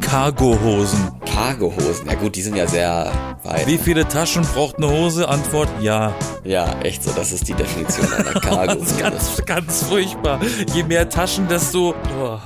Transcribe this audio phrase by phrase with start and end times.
[0.00, 1.10] Cargohosen.
[1.24, 2.06] Cargohosen.
[2.06, 3.10] Ja gut, die sind ja sehr
[3.44, 3.66] weit.
[3.66, 5.28] Wie viele Taschen braucht eine Hose?
[5.28, 6.12] Antwort ja.
[6.44, 7.12] Ja, echt so.
[7.12, 8.96] Das ist die Definition einer Das ist Cargohose.
[8.96, 10.40] ganz, ganz furchtbar.
[10.74, 11.94] Je mehr Taschen, desto.
[12.20, 12.38] Oh.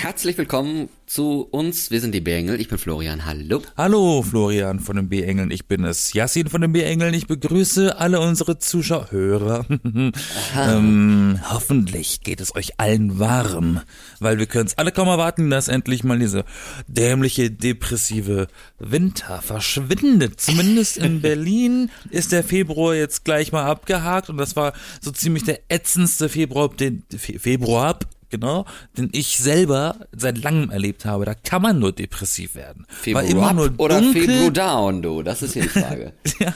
[0.00, 1.90] Herzlich willkommen zu uns.
[1.90, 2.58] Wir sind die Bengel.
[2.58, 3.26] Ich bin Florian.
[3.26, 3.60] Hallo.
[3.76, 6.14] Hallo Florian von den B-Engeln, ich bin es.
[6.14, 9.66] Yassin von den B-Engeln, ich begrüße alle unsere Zuschauer.
[10.58, 13.82] ähm, hoffentlich geht es euch allen warm,
[14.18, 16.46] weil wir können es alle kaum erwarten, dass endlich mal diese
[16.88, 20.40] dämliche, depressive Winter verschwindet.
[20.40, 25.44] Zumindest in Berlin ist der Februar jetzt gleich mal abgehakt und das war so ziemlich
[25.44, 27.98] der ätzendste Februar, den Fe Februar,
[28.32, 28.64] genau,
[28.98, 31.24] den ich selber seit langem erlebt habe.
[31.24, 32.86] Da kann man nur depressiv werden.
[33.12, 35.22] war immer nur oder dunkel, Febru down, du?
[35.22, 36.12] Das ist hier die Frage.
[36.40, 36.52] ja,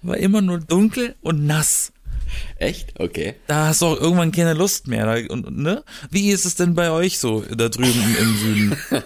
[0.00, 1.92] war immer nur dunkel und nass.
[2.56, 2.98] Echt?
[2.98, 3.34] Okay.
[3.46, 5.24] Da hast du auch irgendwann keine Lust mehr.
[5.28, 5.82] Und, ne?
[6.10, 8.76] Wie ist es denn bei euch so da drüben im, im Süden?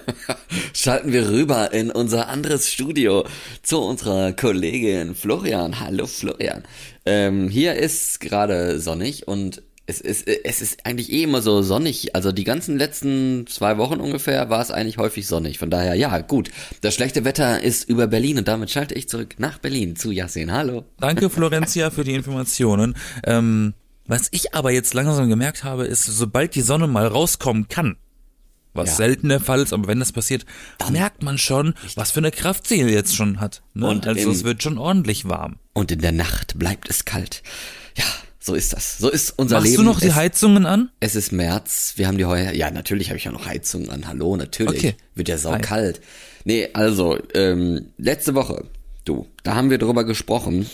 [0.74, 3.24] Schalten wir rüber in unser anderes Studio
[3.62, 5.80] zu unserer Kollegin Florian.
[5.80, 6.64] Hallo Florian.
[7.06, 9.62] Ähm, hier ist gerade sonnig und
[10.00, 12.14] es ist, es ist eigentlich eh immer so sonnig.
[12.14, 15.58] Also die ganzen letzten zwei Wochen ungefähr war es eigentlich häufig sonnig.
[15.58, 16.50] Von daher, ja, gut.
[16.80, 20.52] Das schlechte Wetter ist über Berlin und damit schalte ich zurück nach Berlin zu Yassin.
[20.52, 20.84] Hallo.
[20.98, 22.94] Danke, Florencia, für die Informationen.
[23.24, 23.74] Ähm,
[24.06, 27.96] was ich aber jetzt langsam gemerkt habe, ist, sobald die Sonne mal rauskommen kann,
[28.74, 28.94] was Ja.
[28.96, 30.46] selten der Fall ist, aber wenn das passiert,
[30.90, 33.62] merkt man schon, was für eine Kraft sie jetzt schon hat.
[33.74, 33.86] Ne?
[33.86, 35.56] Und also es wird schon ordentlich warm.
[35.74, 37.42] Und in der Nacht bleibt es kalt.
[37.96, 38.04] Ja,
[38.42, 38.98] so ist das.
[38.98, 39.84] So ist unser Machst Leben.
[39.84, 40.90] du noch die es, Heizungen an?
[40.98, 41.94] es ist März.
[41.96, 42.52] Wir haben die heuer.
[42.52, 44.08] Ja, natürlich habe ich ja noch Heizung an.
[44.08, 44.78] Hallo, natürlich.
[44.78, 44.94] Okay.
[45.14, 46.00] Wird ja saukalt.
[46.44, 48.64] Nee, also, ähm, letzte Woche,
[49.04, 50.68] du, da haben wir drüber gesprochen,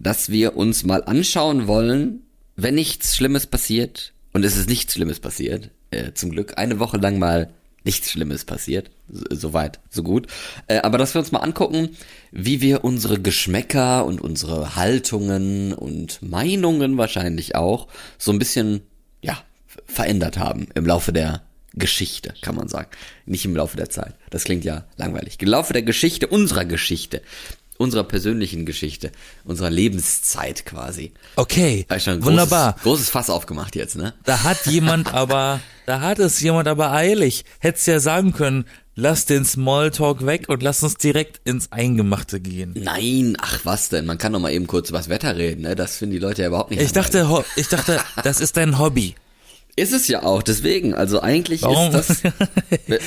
[0.00, 2.22] dass wir uns mal anschauen wollen,
[2.56, 6.96] wenn nichts Schlimmes passiert, und es ist nichts Schlimmes passiert, äh, zum Glück, eine Woche
[6.96, 7.52] lang mal
[7.84, 10.26] nichts Schlimmes passiert, so, so so gut,
[10.68, 11.96] äh, aber dass wir uns mal angucken,
[12.30, 17.88] wie wir unsere Geschmäcker und unsere Haltungen und Meinungen wahrscheinlich auch
[18.18, 18.82] so ein bisschen,
[19.20, 19.38] ja,
[19.86, 21.42] verändert haben im Laufe der
[21.74, 22.88] Geschichte, kann man sagen.
[23.24, 24.14] Nicht im Laufe der Zeit.
[24.30, 25.38] Das klingt ja langweilig.
[25.40, 27.22] Im Laufe der Geschichte, unserer Geschichte,
[27.78, 29.10] unserer persönlichen Geschichte,
[29.44, 31.12] unserer Lebenszeit quasi.
[31.36, 32.72] Okay, schon wunderbar.
[32.72, 34.14] Großes, großes Fass aufgemacht jetzt, ne?
[34.24, 37.44] Da hat jemand aber, da hat es jemand aber eilig.
[37.58, 42.74] Hättest ja sagen können, lass den Smalltalk weg und lass uns direkt ins Eingemachte gehen.
[42.76, 44.06] Nein, ach was denn?
[44.06, 45.74] Man kann doch mal eben kurz über das Wetter reden, ne?
[45.74, 46.80] Das finden die Leute ja überhaupt nicht.
[46.82, 49.14] Ich dachte, ho- ich dachte, das ist dein Hobby.
[49.74, 50.94] Ist es ja auch, deswegen.
[50.94, 51.94] Also eigentlich Warum?
[51.94, 52.32] ist das.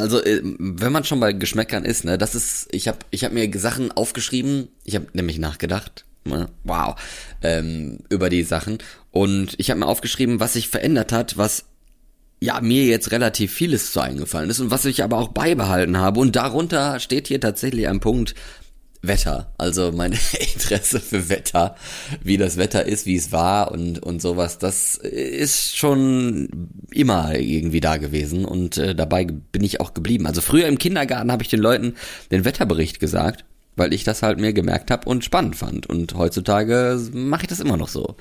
[0.00, 3.32] Also äh, wenn man schon bei Geschmäckern ist, ne, das ist, ich habe ich hab
[3.32, 6.96] mir Sachen aufgeschrieben, ich habe nämlich nachgedacht, ne, wow,
[7.42, 8.78] ähm, über die Sachen.
[9.10, 11.64] Und ich habe mir aufgeschrieben, was sich verändert hat, was
[12.40, 16.20] ja mir jetzt relativ vieles zu eingefallen ist und was ich aber auch beibehalten habe.
[16.20, 18.34] Und darunter steht hier tatsächlich ein Punkt
[19.02, 20.12] Wetter, also mein
[20.52, 21.74] Interesse für Wetter,
[22.22, 27.80] wie das Wetter ist, wie es war und und sowas, das ist schon immer irgendwie
[27.80, 30.26] da gewesen und äh, dabei bin ich auch geblieben.
[30.26, 31.94] Also früher im Kindergarten habe ich den Leuten
[32.30, 33.44] den Wetterbericht gesagt,
[33.76, 37.60] weil ich das halt mir gemerkt habe und spannend fand und heutzutage mache ich das
[37.60, 38.16] immer noch so.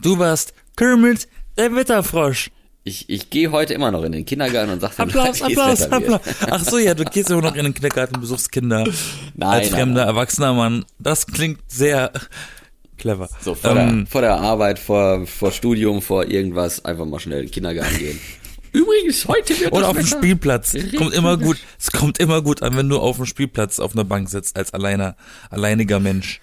[0.00, 2.50] Du warst Kermit, der Wetterfrosch.
[2.88, 5.82] Ich, ich gehe heute immer noch in den Kindergarten und sage den Applaus, Applaus.
[5.82, 6.20] Applaus.
[6.50, 8.84] Ach so, ja, du gehst immer noch in den Kindergarten, besuchst Kinder.
[9.34, 10.08] Nein, als nein, fremder, nein.
[10.08, 10.86] erwachsener Mann.
[10.98, 12.10] Das klingt sehr
[12.96, 13.28] clever.
[13.42, 17.40] So, vor, Ähm, der, vor der Arbeit, vor, vor Studium, vor irgendwas, einfach mal schnell
[17.40, 18.18] in den Kindergarten gehen.
[18.72, 20.74] Übrigens, heute wird Oder auf dem Spielplatz.
[20.96, 21.58] Kommt immer gut.
[21.78, 24.72] Es kommt immer gut an, wenn du auf dem Spielplatz auf einer Bank sitzt als
[24.72, 25.14] alleiner,
[25.50, 26.40] alleiniger Mensch.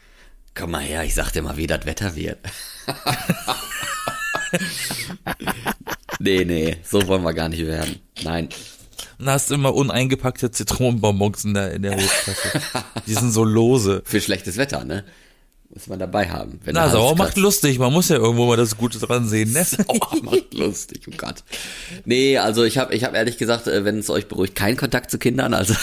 [0.54, 2.38] Komm mal her, ich sag dir mal, wie das Wetter wird.
[6.20, 8.00] Nee, nee, so wollen wir gar nicht werden.
[8.24, 8.50] Nein.
[9.18, 12.62] Und hast immer uneingepackte Zitronenbonbons in der, in der Hochklasse.
[13.08, 14.02] Die sind so lose.
[14.06, 15.06] Für schlechtes Wetter, ne?
[15.76, 16.60] Muss man dabei haben.
[16.72, 17.80] Na, Sauer macht lustig.
[17.80, 19.66] Man muss ja irgendwo mal das Gute dran sehen, ne?
[19.88, 21.44] Oh, macht lustig, oh Gott.
[22.06, 25.10] Nee, also ich habe ich hab ehrlich gesagt, äh, wenn es euch beruhigt, keinen Kontakt
[25.10, 25.74] zu Kindern, also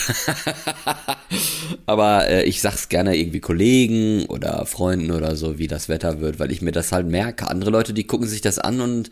[1.86, 6.38] aber äh, ich sag's gerne irgendwie Kollegen oder Freunden oder so, wie das Wetter wird,
[6.38, 7.48] weil ich mir das halt merke.
[7.48, 9.10] Andere Leute, die gucken sich das an und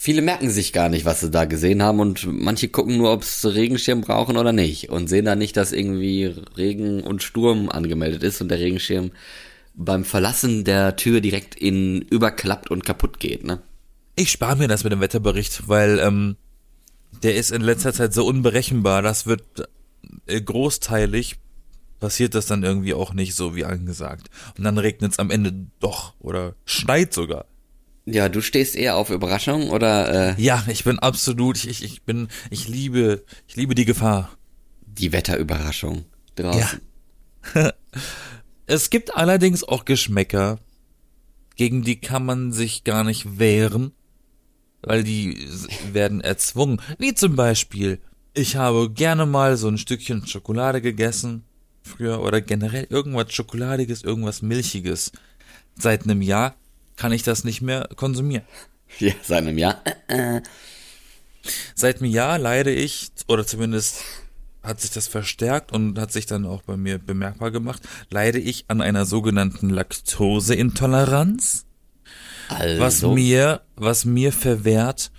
[0.00, 3.24] viele merken sich gar nicht, was sie da gesehen haben und manche gucken nur, ob
[3.24, 8.22] sie Regenschirm brauchen oder nicht und sehen dann nicht, dass irgendwie Regen und Sturm angemeldet
[8.22, 9.10] ist und der Regenschirm
[9.74, 13.60] beim Verlassen der Tür direkt in überklappt und kaputt geht, ne?
[14.14, 16.36] Ich spare mir das mit dem Wetterbericht, weil ähm,
[17.22, 19.02] der ist in letzter Zeit so unberechenbar.
[19.02, 19.68] Das wird
[20.26, 21.36] äh, großteilig
[22.00, 24.30] passiert das dann irgendwie auch nicht so wie angesagt.
[24.56, 27.46] Und dann regnet es am Ende doch oder schneit sogar.
[28.10, 32.28] Ja, du stehst eher auf Überraschung oder äh, Ja, ich bin absolut, ich, ich bin,
[32.50, 34.30] ich liebe, ich liebe die Gefahr.
[34.86, 36.80] die Wetterüberraschung draußen?
[38.66, 40.58] Es gibt allerdings auch Geschmäcker,
[41.56, 43.92] gegen die kann man sich gar nicht wehren,
[44.82, 45.48] weil die
[45.92, 46.78] werden erzwungen.
[46.98, 47.98] Wie zum Beispiel,
[48.34, 51.44] ich habe gerne mal so ein Stückchen Schokolade gegessen,
[51.82, 55.12] früher, oder generell irgendwas Schokoladiges, irgendwas Milchiges.
[55.74, 56.54] Seit einem Jahr
[56.98, 58.44] kann ich das nicht mehr konsumieren.
[58.98, 59.80] Ja, seit einem Jahr.
[61.74, 64.02] Seit einem Jahr leide ich, oder zumindest
[64.62, 67.80] hat sich das verstärkt und hat sich dann auch bei mir bemerkbar gemacht,
[68.10, 71.64] leide ich an einer sogenannten Laktoseintoleranz,
[72.48, 75.10] Also, was mir, was mir verwehrt,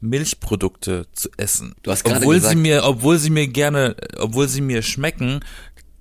[0.00, 1.74] Milchprodukte zu essen.
[1.82, 5.40] Du hast gerade obwohl gesagt- sie mir, obwohl sie mir gerne, obwohl sie mir schmecken,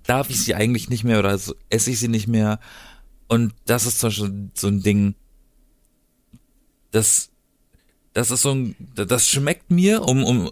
[0.08, 2.60] darf ich sie eigentlich nicht mehr oder so, esse ich sie nicht mehr.
[3.32, 5.16] Und das ist zum Beispiel so ein Ding,
[6.92, 7.30] das,
[8.12, 10.52] das ist so ein, das schmeckt mir, um, um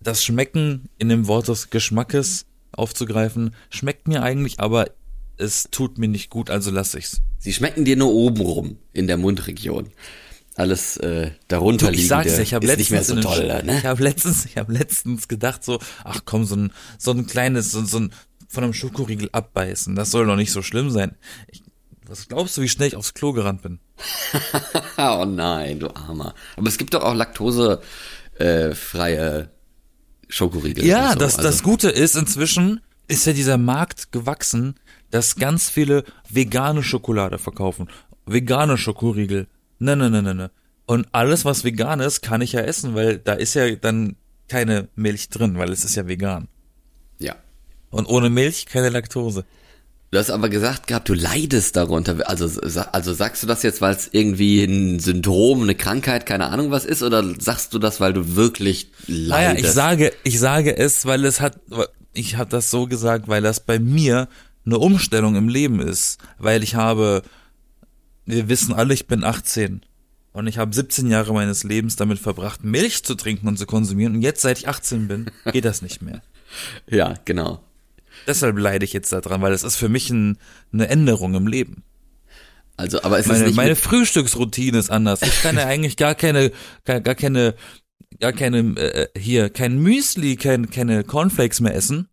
[0.00, 4.90] das Schmecken in dem Wort des Geschmackes aufzugreifen, schmeckt mir eigentlich, aber
[5.36, 7.22] es tut mir nicht gut, also lass ich's.
[7.38, 9.90] sie schmecken dir nur oben rum in der Mundregion.
[10.56, 13.62] Alles äh, darunter Du, ich sag's liegende ich habe ist letztens nicht mehr so toll,
[13.62, 13.78] ne?
[13.78, 17.70] Ich habe letztens, ich habe letztens gedacht so, ach komm, so ein so ein kleines
[17.70, 18.12] so, so ein
[18.48, 21.14] von einem Schokoriegel abbeißen, das soll doch nicht so schlimm sein.
[21.46, 21.61] Ich,
[22.12, 23.80] was glaubst du, wie schnell ich aufs Klo gerannt bin?
[24.98, 26.34] Oh nein, du Armer.
[26.56, 27.80] Aber es gibt doch auch laktosefreie
[28.38, 29.48] äh,
[30.28, 30.84] Schokoriegel.
[30.84, 31.18] Ja, so.
[31.18, 34.74] das also, das Gute ist inzwischen ist ja dieser Markt gewachsen,
[35.10, 37.88] dass ganz viele vegane Schokolade verkaufen,
[38.26, 39.48] vegane Schokoriegel.
[39.78, 40.50] Ne, ne, ne, ne, ne.
[40.84, 44.16] Und alles was vegan ist, kann ich ja essen, weil da ist ja dann
[44.48, 46.48] keine Milch drin, weil es ist ja vegan.
[47.18, 47.36] Ja.
[47.90, 49.44] Und ohne Milch keine Laktose.
[50.12, 52.28] Du hast aber gesagt gehabt, du leidest darunter.
[52.28, 56.70] Also, also sagst du das jetzt, weil es irgendwie ein Syndrom, eine Krankheit, keine Ahnung
[56.70, 59.30] was ist, oder sagst du das, weil du wirklich leidest?
[59.30, 61.58] Naja, ich sage, ich sage es, weil es hat,
[62.12, 64.28] ich habe das so gesagt, weil das bei mir
[64.66, 67.22] eine Umstellung im Leben ist, weil ich habe,
[68.26, 69.80] wir wissen alle, ich bin 18
[70.34, 74.16] und ich habe 17 Jahre meines Lebens damit verbracht, Milch zu trinken und zu konsumieren
[74.16, 76.20] und jetzt, seit ich 18 bin, geht das nicht mehr.
[76.86, 77.62] Ja, genau.
[78.26, 80.38] Deshalb leide ich jetzt daran, weil es ist für mich ein,
[80.72, 81.82] eine Änderung im Leben.
[82.76, 85.22] Also, aber es ist Meine, nicht meine Frühstücksroutine ist anders.
[85.22, 86.52] Ich kann ja eigentlich gar keine,
[86.84, 87.54] gar, gar keine,
[88.18, 92.08] gar keine, äh, hier, kein Müsli, kein, keine Cornflakes mehr essen,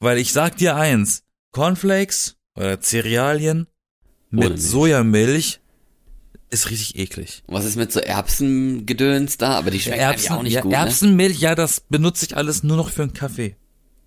[0.00, 3.66] weil ich sag dir eins, Cornflakes oder Cerealien
[4.30, 4.62] mit Milch.
[4.62, 5.60] Sojamilch
[6.50, 7.42] ist richtig eklig.
[7.46, 9.58] was ist mit so Erbsengedöns da?
[9.58, 10.78] Aber die schmecken eigentlich auch nicht ja, gut, ne?
[10.78, 13.56] Erbsenmilch, ja, das benutze ich alles nur noch für einen Kaffee.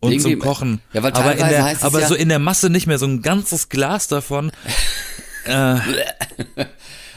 [0.02, 0.82] Und Irgendwie- zum Kochen.
[0.94, 3.22] Ja, weil aber in der, aber ja- so in der Masse nicht mehr, so ein
[3.22, 4.52] ganzes Glas davon.
[5.46, 5.76] äh,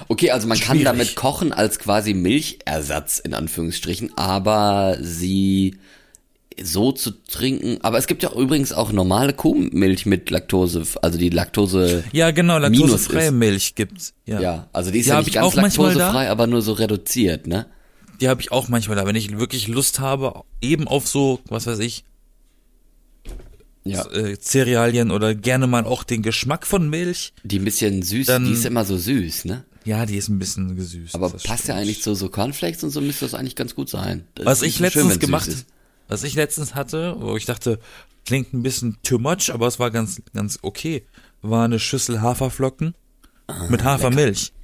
[0.09, 0.85] Okay, also man kann Schwierig.
[0.85, 5.79] damit kochen als quasi Milchersatz in Anführungsstrichen, aber sie
[6.63, 11.31] so zu trinken, aber es gibt ja übrigens auch normale Kuhmilch mit Laktose, also die
[11.31, 13.31] Laktose, ja, genau, laktosefreie.
[13.33, 14.13] Milch gibt's.
[14.27, 14.41] Ja.
[14.41, 15.99] ja, also die ist Die ja hab nicht ich ganz auch manchmal da.
[15.99, 17.67] laktosefrei, aber nur so reduziert, ne?
[18.21, 21.67] Die habe ich auch manchmal da, wenn ich wirklich Lust habe, eben auf so, was
[21.67, 22.05] weiß ich,
[23.85, 24.05] Ja.
[24.13, 27.33] äh, Cerealien oder gerne mal auch den Geschmack von Milch.
[27.43, 29.65] Die ein bisschen süß, Dann- die ist immer so süß, ne?
[29.85, 31.15] Ja, die ist ein bisschen gesüßt.
[31.15, 31.79] Aber passt ja stimmt.
[31.79, 34.25] eigentlich zu so Cornflakes und so müsste das eigentlich ganz gut sein.
[34.35, 35.51] Das Was ich schön, letztens süß gemacht,
[36.09, 37.79] was ich letztens hatte, wo ich dachte,
[38.25, 41.05] klingt ein bisschen too much, aber es war ganz, ganz okay,
[41.43, 42.95] war eine Schüssel Haferflocken
[43.69, 44.55] mit Hafermilch.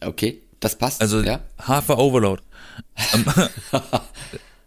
[0.00, 1.00] Okay, das passt.
[1.00, 1.40] Also ja.
[1.58, 2.42] Hafer Overload.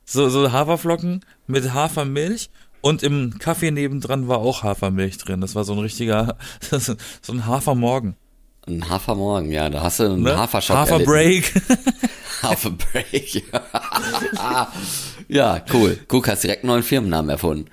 [0.09, 2.49] So, so Haferflocken mit Hafermilch
[2.81, 5.41] und im Kaffee nebendran war auch Hafermilch drin.
[5.41, 6.37] Das war so ein richtiger,
[6.69, 6.95] so
[7.33, 8.15] ein Hafermorgen.
[8.67, 10.37] Ein Hafermorgen, ja, da hast du einen Ne?
[10.37, 10.75] Haferschock.
[10.75, 11.53] Haferbreak.
[12.43, 13.43] Haferbreak.
[15.29, 15.97] ja, cool.
[16.07, 17.69] Guck, hast direkt einen neuen Firmennamen erfunden.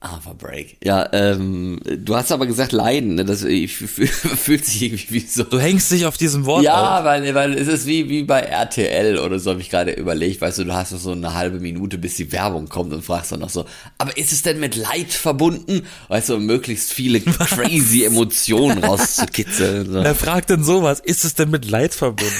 [0.00, 0.76] Haferbreak.
[0.84, 3.24] Ja, ähm, du hast aber gesagt Leiden, ne?
[3.24, 5.42] Das ich, fühlt sich irgendwie wie so.
[5.42, 7.04] Du hängst dich auf diesem Wort Ja, auf.
[7.04, 10.40] weil, weil es ist wie, wie bei RTL oder so, habe ich gerade überlegt.
[10.40, 13.32] Weißt du, du hast noch so eine halbe Minute, bis die Werbung kommt und fragst
[13.32, 13.64] dann noch so,
[13.98, 15.84] aber ist es denn mit Leid verbunden?
[16.06, 19.92] Weißt du, um möglichst viele crazy Emotionen rauszukitzeln.
[19.92, 20.04] So.
[20.04, 21.00] Wer fragt denn sowas?
[21.00, 22.32] Ist es denn mit Leid verbunden?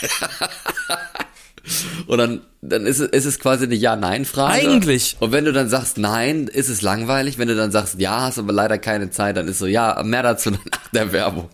[2.06, 4.52] Und dann, dann ist es, ist es quasi eine Ja-Nein-Frage.
[4.52, 5.16] Eigentlich.
[5.20, 7.38] Und wenn du dann sagst Nein, ist es langweilig.
[7.38, 10.22] Wenn du dann sagst Ja, hast aber leider keine Zeit, dann ist so, ja, mehr
[10.22, 10.60] dazu nach
[10.92, 11.50] der Werbung.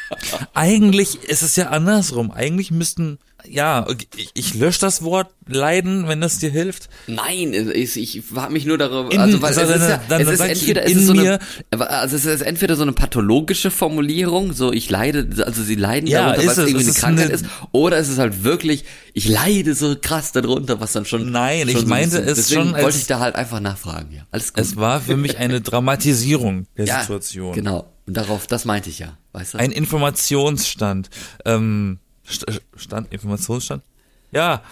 [0.54, 2.30] Eigentlich ist es ja andersrum.
[2.30, 3.18] Eigentlich müssten
[3.48, 6.88] ja, ich, ich lösche das Wort leiden, wenn das dir hilft.
[7.06, 10.22] Nein, ich, ich habe mich nur darüber, In- also weil also es ist, ja, dann
[10.22, 11.38] es ist entweder es so eine,
[11.70, 16.30] also es ist entweder so eine pathologische Formulierung, so ich leide, also sie leiden Ja,
[16.32, 16.66] darunter, was es.
[16.68, 18.84] irgendwie eine ist Krankheit eine- ist, oder es ist halt wirklich,
[19.14, 21.30] ich leide so krass darunter, was dann schon.
[21.30, 23.34] Nein, schon ich so ein meinte bisschen- es deswegen schon als- wollte ich da halt
[23.34, 24.22] einfach nachfragen, ja.
[24.30, 24.62] Alles gut.
[24.62, 27.54] Es war für mich eine Dramatisierung der ja, Situation.
[27.54, 27.88] Genau.
[28.06, 29.58] Und darauf, das meinte ich ja, weißt du?
[29.58, 31.10] Ein Informationsstand.
[31.44, 33.82] Ähm, Stand, Informationsstand?
[34.30, 34.62] Ja,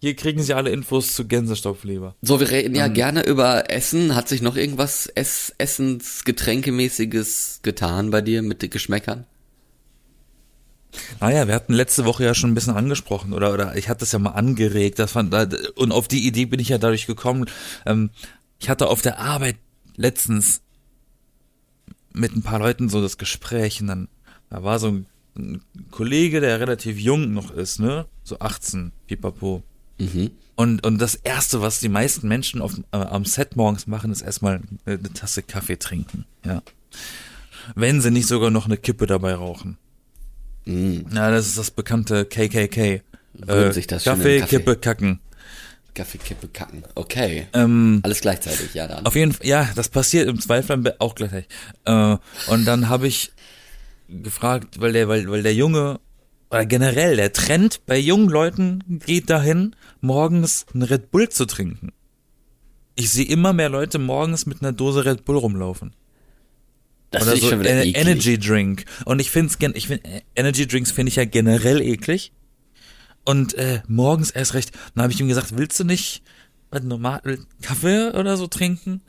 [0.00, 2.16] hier kriegen Sie alle Infos zu Gänsestopfleber.
[2.22, 4.14] So, wir reden ja gerne über Essen.
[4.14, 9.26] Hat sich noch irgendwas Ess Essens, Getränkemäßiges getan bei dir mit den Geschmäckern?
[11.20, 14.12] Naja, wir hatten letzte Woche ja schon ein bisschen angesprochen oder oder ich hatte das
[14.12, 14.98] ja mal angeregt.
[14.98, 15.34] Das fand,
[15.76, 17.44] und auf die Idee bin ich ja dadurch gekommen.
[17.86, 18.10] Ähm,
[18.58, 19.56] ich hatte auf der Arbeit
[19.96, 20.62] letztens
[22.12, 24.08] mit ein paar Leuten so das Gespräch und dann
[24.48, 25.06] da war so ein,
[25.36, 29.62] ein Kollege, der relativ jung noch ist, ne, so 18, pipapo.
[29.98, 30.30] Mhm.
[30.56, 34.20] Und, und das Erste, was die meisten Menschen auf, äh, am Set morgens machen, ist
[34.20, 36.26] erstmal eine, eine Tasse Kaffee trinken.
[36.44, 36.62] Ja.
[37.74, 39.78] Wenn sie nicht sogar noch eine Kippe dabei rauchen.
[40.66, 41.00] Mm.
[41.14, 43.02] Ja, das ist das bekannte KKK.
[43.34, 45.20] Würden sich das schon Kaffee, Kaffee- Kippe, Kacken.
[45.94, 46.82] Kaffee, Kippe, Kacken.
[46.94, 47.46] Okay.
[47.52, 49.06] Ähm, Alles gleichzeitig, ja dann.
[49.06, 51.48] auf jeden Fall, ja, das passiert im Zweifel auch gleichzeitig.
[51.84, 52.16] Äh,
[52.48, 53.32] und dann habe ich
[54.10, 56.00] gefragt, weil der, weil, weil der Junge,
[56.50, 61.92] oder generell der Trend bei jungen Leuten geht dahin, morgens einen Red Bull zu trinken.
[62.96, 65.94] Ich sehe immer mehr Leute morgens mit einer Dose Red Bull rumlaufen.
[67.10, 67.96] Das oder ich so schon wieder eklig.
[67.96, 68.84] Energy Drink.
[69.04, 70.02] Und ich finde es ich find,
[70.34, 72.32] Energy Drinks finde ich ja generell eklig.
[73.24, 74.72] Und äh, morgens erst recht.
[74.94, 76.22] Dann habe ich ihm gesagt, willst du nicht
[76.70, 79.02] was normal Kaffee oder so trinken?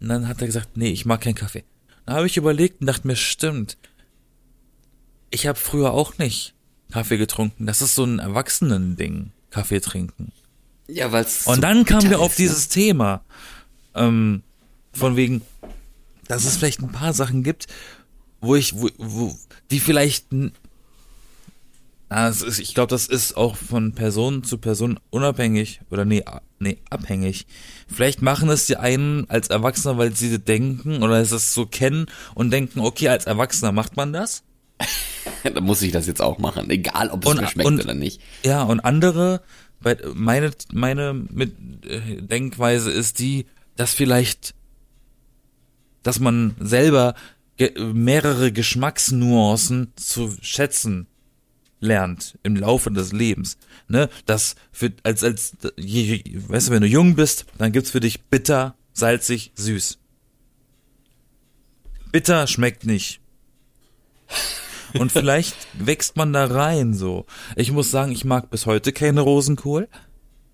[0.00, 1.64] Und dann hat er gesagt, nee, ich mag keinen Kaffee.
[2.06, 3.78] Dann habe ich überlegt und dachte mir, stimmt.
[5.30, 6.54] Ich habe früher auch nicht
[6.92, 7.66] Kaffee getrunken.
[7.66, 10.32] Das ist so ein Erwachsenen-Ding, Kaffee trinken.
[10.88, 12.44] Ja, weil es Und dann kamen wir auf ist, ne?
[12.46, 13.22] dieses Thema.
[13.94, 14.42] Ähm,
[14.92, 15.42] von wegen,
[16.26, 17.66] dass es vielleicht ein paar Sachen gibt,
[18.40, 19.36] wo ich, wo, wo
[19.70, 20.26] die vielleicht,
[22.08, 26.24] na, ist, ich glaube, das ist auch von Person zu Person unabhängig oder nee,
[26.58, 27.46] nee, abhängig.
[27.86, 32.50] Vielleicht machen es die einen als Erwachsener, weil sie denken oder es so kennen und
[32.50, 34.42] denken, okay, als Erwachsener macht man das.
[35.44, 35.50] Ne?
[35.54, 37.94] Da muss ich das jetzt auch machen, egal ob es Und- mir schmeckt und- oder
[37.94, 38.20] nicht.
[38.44, 39.42] Ja, und andere,
[40.14, 41.54] meine, meine mit,
[41.86, 44.54] äh, Denkweise ist die, dass vielleicht,
[46.02, 47.14] dass man selber
[47.56, 51.06] ge mehrere Geschmacksnuancen zu schätzen
[51.80, 53.56] lernt im Laufe des Lebens.
[53.88, 57.90] Ne, das für, als, als, je, je, weißt du, wenn du jung bist, dann gibt's
[57.90, 59.98] für dich bitter, salzig, süß.
[62.10, 63.20] Bitter schmeckt nicht.
[64.98, 67.26] Und vielleicht wächst man da rein so.
[67.56, 69.88] Ich muss sagen, ich mag bis heute keine Rosenkohl,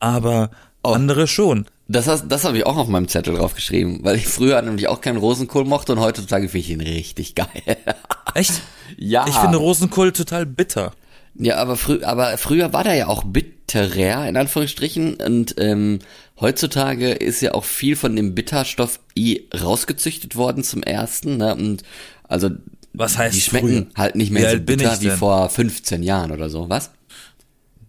[0.00, 0.50] aber
[0.86, 0.92] Oh.
[0.92, 1.64] andere schon.
[1.88, 5.00] Das, hast- das habe ich auch auf meinem Zettel draufgeschrieben, weil ich früher nämlich auch
[5.00, 7.48] keinen Rosenkohl mochte und heutzutage finde ich ihn richtig geil.
[8.34, 8.60] Echt?
[8.98, 9.26] ja.
[9.26, 10.92] Ich finde Rosenkohl total bitter.
[11.36, 15.14] Ja, aber, frü aber früher war der ja auch bitterer, in Anführungsstrichen.
[15.14, 16.00] Und ähm,
[16.38, 21.38] heutzutage ist ja auch viel von dem Bitterstoff I rausgezüchtet worden zum ersten.
[21.38, 21.54] Ne?
[21.54, 21.82] Und
[22.28, 22.50] also
[22.94, 23.86] Was heißt die schmecken früher?
[23.96, 26.68] halt nicht Wie mehr so alt bin bitter wie vor 15 Jahren oder so.
[26.68, 26.90] Was?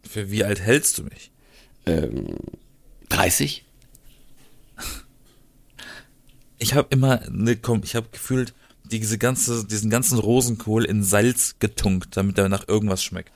[0.07, 1.31] Für wie alt hältst du mich?
[1.85, 2.35] Ähm,
[3.09, 3.63] 30?
[6.57, 8.53] Ich habe immer ne, komm, ich habe gefühlt
[8.85, 13.31] diese ganze diesen ganzen Rosenkohl in Salz getunkt, damit er nach irgendwas schmeckt.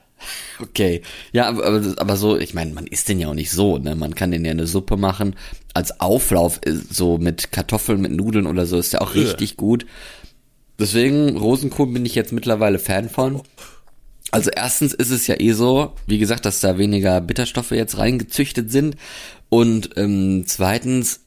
[0.60, 1.02] Okay.
[1.32, 3.96] Ja, aber, aber, aber so, ich meine, man isst den ja auch nicht so, ne?
[3.96, 5.36] Man kann den ja eine Suppe machen.
[5.74, 9.20] Als Auflauf, äh, so mit Kartoffeln, mit Nudeln oder so, ist ja auch Äh.
[9.20, 9.86] richtig gut.
[10.79, 13.41] Deswegen, Rosenkohl bin ich jetzt mittlerweile Fan von.
[14.31, 18.71] Also erstens ist es ja eh so, wie gesagt, dass da weniger Bitterstoffe jetzt reingezüchtet
[18.71, 18.95] sind.
[19.50, 21.21] Und ähm, zweitens,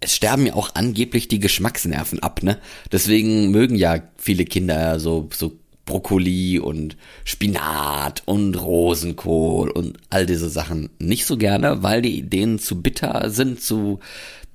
[0.00, 2.58] es sterben ja auch angeblich die Geschmacksnerven ab, ne?
[2.92, 5.52] Deswegen mögen ja viele Kinder so, so
[5.84, 12.58] Brokkoli und Spinat und Rosenkohl und all diese Sachen nicht so gerne, weil die denen
[12.58, 14.00] zu bitter sind, zu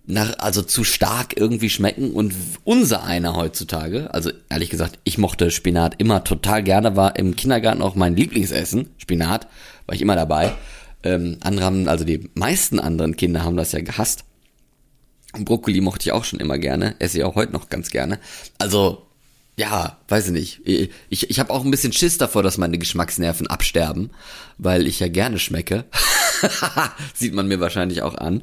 [0.06, 5.52] nach, also zu stark irgendwie schmecken und unser einer heutzutage, also ehrlich gesagt, ich mochte
[5.52, 9.48] Spinat immer total gerne, war im Kindergarten auch mein Lieblingsessen, Spinat,
[9.86, 10.54] war ich immer dabei.
[11.04, 14.24] Ähm, andere haben, also die meisten anderen Kinder haben das ja gehasst.
[15.34, 18.20] Und Brokkoli mochte ich auch schon immer gerne, esse ich auch heute noch ganz gerne.
[18.58, 19.08] Also,
[19.58, 20.62] ja, weiß ich nicht.
[21.10, 24.12] Ich, ich habe auch ein bisschen Schiss davor, dass meine Geschmacksnerven absterben,
[24.58, 25.86] weil ich ja gerne schmecke.
[27.14, 28.42] Sieht man mir wahrscheinlich auch an.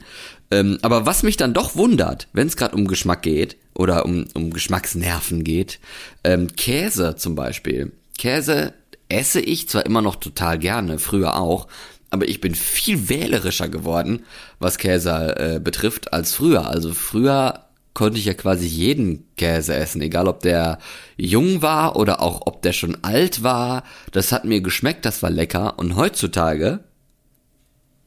[0.50, 4.26] Ähm, aber was mich dann doch wundert, wenn es gerade um Geschmack geht oder um,
[4.35, 5.78] um Geschmacksnerven geht,
[6.25, 7.93] ähm, Käse zum Beispiel.
[8.17, 8.73] Käse
[9.09, 11.69] esse ich zwar immer noch total gerne, früher auch,
[12.11, 14.25] aber ich bin viel wählerischer geworden,
[14.59, 16.67] was Käse äh, betrifft, als früher.
[16.67, 20.78] Also früher konnte ich ja quasi jeden Käse essen, egal ob der
[21.17, 23.83] jung war oder auch ob der schon alt war.
[24.12, 25.78] Das hat mir geschmeckt, das war lecker.
[25.78, 26.81] Und heutzutage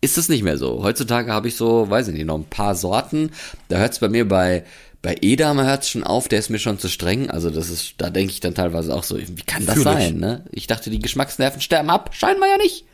[0.01, 0.84] ist es nicht mehr so.
[0.84, 3.31] Heutzutage habe ich so, weiß ich nicht, noch ein paar Sorten.
[3.70, 4.63] Da hört es bei mir bei
[5.03, 7.29] bei Edam hört es schon auf, der ist mir schon zu streng.
[7.29, 9.89] Also das ist, da denke ich dann teilweise auch so, wie kann das Fühl ich.
[9.91, 10.17] sein?
[10.17, 10.46] Ne?
[10.51, 12.86] Ich dachte, die Geschmacksnerven sterben ab, scheinbar ja nicht.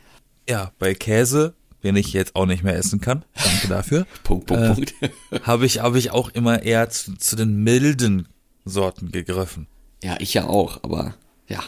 [0.48, 4.62] Ja, bei Käse, den ich jetzt auch nicht mehr essen kann, danke dafür, Punkt, Punkt,
[4.62, 4.94] Äh, Punkt.
[5.46, 8.28] habe ich, habe ich auch immer eher zu, zu den milden
[8.64, 9.66] Sorten gegriffen.
[10.02, 11.14] Ja, ich ja auch, aber
[11.46, 11.60] ja.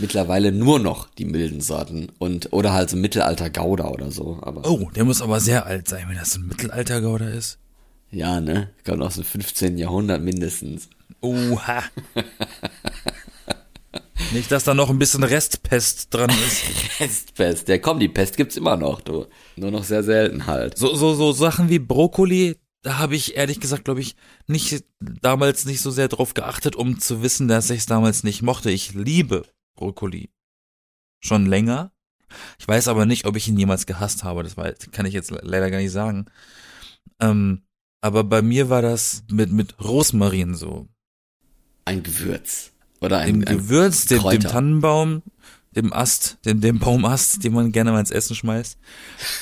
[0.00, 4.68] Mittlerweile nur noch die milden Sorten und oder halt so Mittelalter Gouda oder so, aber
[4.68, 7.58] Oh, der muss aber sehr alt sein, wenn das ein Mittelaltergouda ist.
[8.10, 9.76] ja, ne, kommt aus dem 15.
[9.78, 10.88] Jahrhundert mindestens.
[11.20, 11.82] Oha.
[14.32, 16.62] Nicht, dass da noch ein bisschen Restpest dran ist.
[16.98, 19.26] Pestpest, ja komm, die Pest gibt's immer noch, du.
[19.56, 20.78] Nur noch sehr selten halt.
[20.78, 24.14] So, so, so Sachen wie Brokkoli, da habe ich ehrlich gesagt, glaube ich,
[24.46, 28.42] nicht damals nicht so sehr drauf geachtet, um zu wissen, dass ich es damals nicht
[28.42, 28.70] mochte.
[28.70, 29.42] Ich liebe
[29.80, 30.30] Brokkoli.
[31.20, 31.90] Schon länger.
[32.58, 34.42] Ich weiß aber nicht, ob ich ihn jemals gehasst habe.
[34.42, 36.26] Das war, kann ich jetzt leider gar nicht sagen.
[37.18, 37.62] Ähm,
[38.02, 40.86] aber bei mir war das mit, mit Rosmarin so.
[41.84, 42.72] Ein Gewürz.
[43.00, 44.40] Oder ein, Dem ein Gewürz, dem, dem.
[44.40, 45.22] Tannenbaum,
[45.74, 48.78] dem Ast, dem, dem Baumast, den man gerne mal ins Essen schmeißt.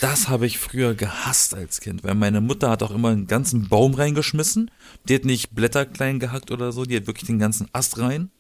[0.01, 3.69] Das habe ich früher gehasst als Kind, weil meine Mutter hat auch immer einen ganzen
[3.69, 4.71] Baum reingeschmissen.
[5.09, 8.31] Die hat nicht Blätter klein gehackt oder so, die hat wirklich den ganzen Ast rein.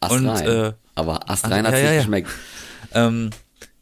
[0.00, 0.26] Astrein.
[0.26, 1.98] und, äh, aber Astrein ah, hat's ja, nicht ja.
[1.98, 2.30] geschmeckt.
[2.92, 3.30] Ähm,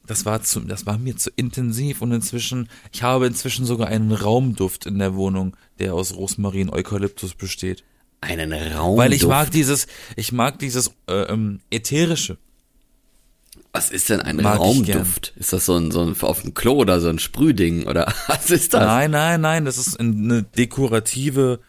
[0.07, 4.13] das war zu, das war mir zu intensiv und inzwischen, ich habe inzwischen sogar einen
[4.13, 7.83] Raumduft in der Wohnung, der aus Rosmarin, Eukalyptus besteht.
[8.21, 8.97] Einen Raum.
[8.99, 12.39] Weil ich mag dieses, ich mag dieses äh, ähm, ätherische.
[13.73, 14.59] Was ist denn ein Mag.
[14.59, 15.35] Raumduft?
[15.37, 18.51] Ist das so ein, so ein auf dem Klo oder so ein Sprühding oder was
[18.51, 18.81] ist das?
[18.83, 21.61] Nein, nein, nein, das ist eine dekorative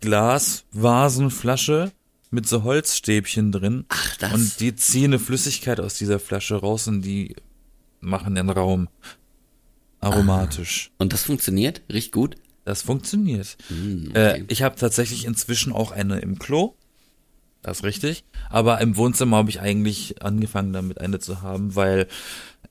[0.00, 1.92] Glasvasenflasche
[2.34, 3.84] mit so Holzstäbchen drin.
[3.88, 4.32] Ach, das.
[4.32, 7.36] Und die ziehen eine Flüssigkeit aus dieser Flasche raus und die
[8.00, 8.88] machen den Raum
[10.00, 10.90] aromatisch.
[10.98, 11.82] Und das funktioniert?
[11.90, 12.36] Riecht gut?
[12.64, 13.56] Das funktioniert.
[13.68, 14.40] Hm, okay.
[14.40, 16.74] Äh, ich habe tatsächlich inzwischen auch eine im Klo.
[17.62, 18.24] Das ist richtig.
[18.50, 22.08] Aber im Wohnzimmer habe ich eigentlich angefangen, damit eine zu haben, weil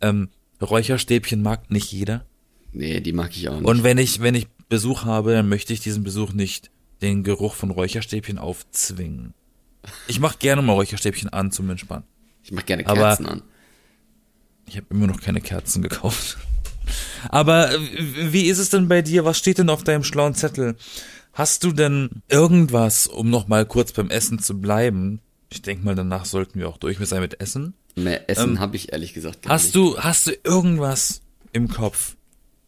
[0.02, 0.30] ähm,
[0.62, 2.26] Räucherstäbchen mag nicht jeder.
[2.72, 3.66] Nee, die mag ich auch nicht.
[3.66, 7.54] Und wenn ich, wenn ich Besuch habe, dann möchte ich diesen Besuch nicht den Geruch
[7.54, 9.34] von Räucherstäbchen aufzwingen.
[10.08, 12.06] Ich mache gerne mal Räucherstäbchen an zum Entspannen.
[12.43, 13.41] ich mag gerne aber- Kerzen an.
[14.65, 16.38] Ich habe immer noch keine Kerzen gekauft.
[17.30, 17.80] Aber äh,
[18.34, 19.26] wie ist es denn bei dir?
[19.26, 20.76] Was steht denn auf deinem schlauen Zettel?
[21.34, 25.19] Hast du denn irgendwas, um noch mal kurz beim Essen zu bleiben?
[25.52, 27.74] Ich denke mal, danach sollten wir auch durch sein mit Essen.
[27.96, 29.76] Mehr Essen Ähm, habe ich ehrlich gesagt gar Hast nicht.
[29.76, 32.15] du, hast du irgendwas im Kopf,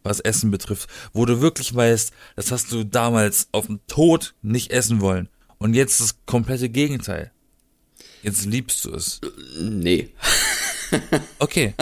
[0.02, 4.70] was Essen betrifft, wo du wirklich weißt, das hast du damals auf den Tod nicht
[4.70, 7.30] essen wollen und jetzt das komplette Gegenteil.
[8.22, 9.20] Jetzt liebst du es.
[9.60, 10.10] Nee,
[11.38, 11.74] Okay.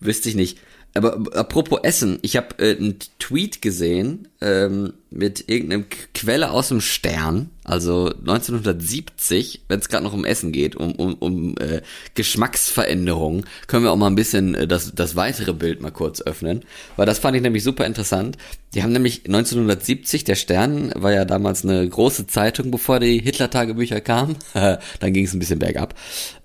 [0.00, 0.58] wüsste ich nicht.
[0.94, 6.82] Aber apropos Essen, ich habe äh, einen Tweet gesehen ähm, mit irgendeinem Quelle aus dem
[6.82, 11.82] Stern, also 1970, wenn es gerade noch um Essen geht, um, um, um äh,
[12.14, 16.64] Geschmacksveränderungen, können wir auch mal ein bisschen äh, das, das weitere Bild mal kurz öffnen,
[16.96, 18.36] weil das fand ich nämlich super interessant.
[18.74, 24.00] Die haben nämlich 1970, der Stern war ja damals eine große Zeitung, bevor die Hitler-Tagebücher
[24.00, 25.94] kamen, dann ging es ein bisschen bergab,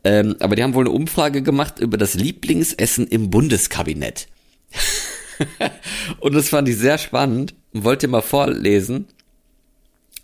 [0.04, 4.28] ähm, aber die haben wohl eine Umfrage gemacht über das Lieblingsessen im Bundeskabinett.
[6.20, 7.56] Und das fand ich sehr spannend.
[7.74, 9.08] Wollt ihr mal vorlesen,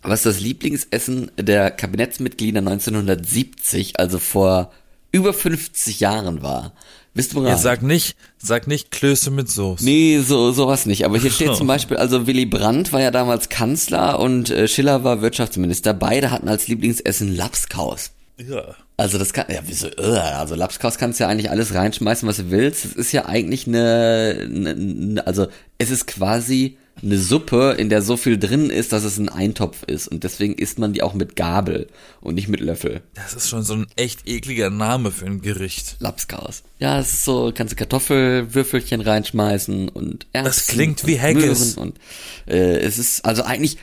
[0.03, 4.71] was das Lieblingsessen der Kabinettsmitglieder 1970, also vor
[5.11, 6.73] über 50 Jahren war?
[7.13, 7.59] Wisst ihr Ja, bereit?
[7.59, 9.83] sag nicht, sag nicht Klöße mit Soße.
[9.85, 11.05] Nee, so sowas nicht.
[11.05, 15.03] Aber hier steht zum Beispiel, also Willy Brandt war ja damals Kanzler und äh, Schiller
[15.03, 15.93] war Wirtschaftsminister.
[15.93, 18.11] Beide hatten als Lieblingsessen Lapskaus.
[18.37, 18.75] Ja.
[18.97, 22.37] Also das kann, ja, wieso, äh, also Lapskaus kannst du ja eigentlich alles reinschmeißen, was
[22.37, 22.85] du willst.
[22.85, 28.01] Es ist ja eigentlich eine, eine, eine, also es ist quasi eine Suppe, in der
[28.01, 30.07] so viel drin ist, dass es ein Eintopf ist.
[30.07, 31.87] Und deswegen isst man die auch mit Gabel
[32.21, 33.01] und nicht mit Löffel.
[33.15, 35.97] Das ist schon so ein echt ekliger Name für ein Gericht.
[35.99, 36.63] Lapskaus.
[36.79, 41.77] Ja, es ist so, kannst du Kartoffelwürfelchen reinschmeißen und Erbsen Das klingt wie Haggis.
[41.77, 41.97] Und
[42.47, 43.77] äh, es ist, also eigentlich,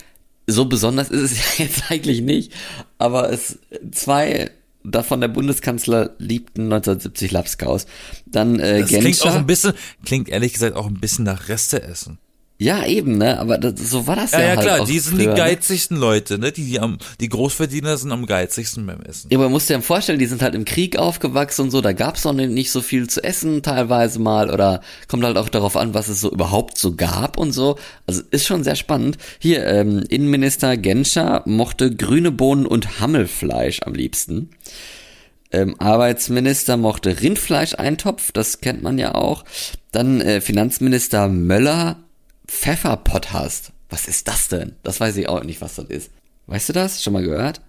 [0.47, 2.53] so besonders ist es ja jetzt eigentlich nicht,
[2.99, 3.59] aber es,
[3.93, 4.51] zwei
[4.83, 7.87] davon der Bundeskanzler liebten 1970 Lapskaus.
[8.25, 9.35] Dann äh, Das klingt auch Genscher.
[9.35, 9.73] ein bisschen,
[10.07, 12.19] klingt ehrlich gesagt auch ein bisschen nach Reste essen.
[12.61, 13.39] Ja, eben, ne?
[13.39, 15.35] Aber das, so war das ja, Ja, ja, halt klar, die sind früher, die ne?
[15.35, 16.53] geizigsten Leute, ne?
[16.53, 19.29] Die, die, am, die Großverdiener sind am geizigsten beim Essen.
[19.31, 21.95] Ja, aber man muss dir vorstellen, die sind halt im Krieg aufgewachsen und so, da
[21.95, 25.95] gab's noch nicht so viel zu essen teilweise mal oder kommt halt auch darauf an,
[25.95, 27.79] was es so überhaupt so gab und so.
[28.07, 29.17] Also ist schon sehr spannend.
[29.39, 34.51] Hier, ähm, Innenminister Genscher mochte grüne Bohnen und Hammelfleisch am liebsten.
[35.51, 39.47] Ähm, Arbeitsminister mochte Rindfleisch-Eintopf, das kennt man ja auch.
[39.93, 41.97] Dann äh, Finanzminister Möller
[42.51, 43.73] Pfefferpotthast.
[43.89, 44.75] Was ist das denn?
[44.83, 46.11] Das weiß ich auch nicht, was das ist.
[46.47, 47.03] Weißt du das?
[47.03, 47.61] Schon mal gehört?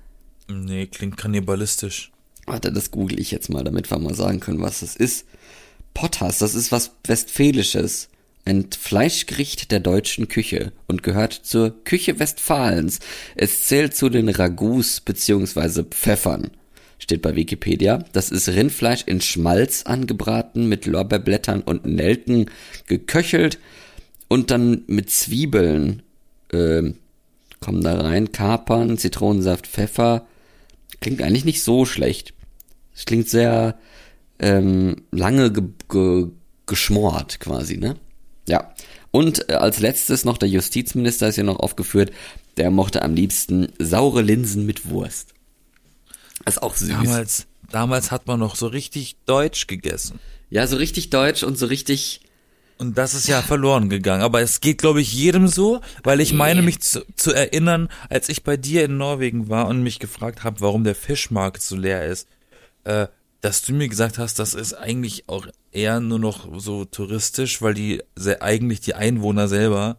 [0.49, 2.11] Nee, klingt kannibalistisch.
[2.47, 5.25] Warte, das google ich jetzt mal, damit wir mal sagen können, was das ist.
[5.93, 8.09] Potthast, das ist was Westfälisches.
[8.43, 12.99] Ein Fleischgericht der deutschen Küche und gehört zur Küche Westfalens.
[13.35, 16.49] Es zählt zu den Ragouts beziehungsweise Pfeffern.
[16.97, 18.03] Steht bei Wikipedia.
[18.13, 22.49] Das ist Rindfleisch in Schmalz angebraten, mit Lorbeerblättern und Nelken
[22.87, 23.59] geköchelt
[24.31, 26.03] und dann mit Zwiebeln
[26.53, 26.95] ähm,
[27.59, 28.31] kommen da rein.
[28.31, 30.25] Kapern, Zitronensaft, Pfeffer.
[31.01, 32.33] Klingt eigentlich nicht so schlecht.
[32.95, 33.77] Es klingt sehr
[34.39, 36.27] ähm, lange ge ge
[36.65, 37.97] geschmort quasi, ne?
[38.47, 38.73] Ja.
[39.11, 42.11] Und äh, als letztes noch der Justizminister ist ja noch aufgeführt.
[42.55, 45.33] Der mochte am liebsten saure Linsen mit Wurst.
[46.45, 46.87] Das ist auch süß.
[46.87, 50.21] Damals, damals hat man noch so richtig deutsch gegessen.
[50.49, 52.21] Ja, so richtig deutsch und so richtig.
[52.81, 54.23] Und das ist ja verloren gegangen.
[54.23, 58.27] Aber es geht, glaube ich, jedem so, weil ich meine mich zu, zu erinnern, als
[58.27, 62.07] ich bei dir in Norwegen war und mich gefragt habe, warum der Fischmarkt so leer
[62.07, 62.27] ist,
[62.85, 63.05] äh,
[63.39, 67.75] dass du mir gesagt hast, das ist eigentlich auch eher nur noch so touristisch, weil
[67.75, 68.01] die
[68.39, 69.97] eigentlich die Einwohner selber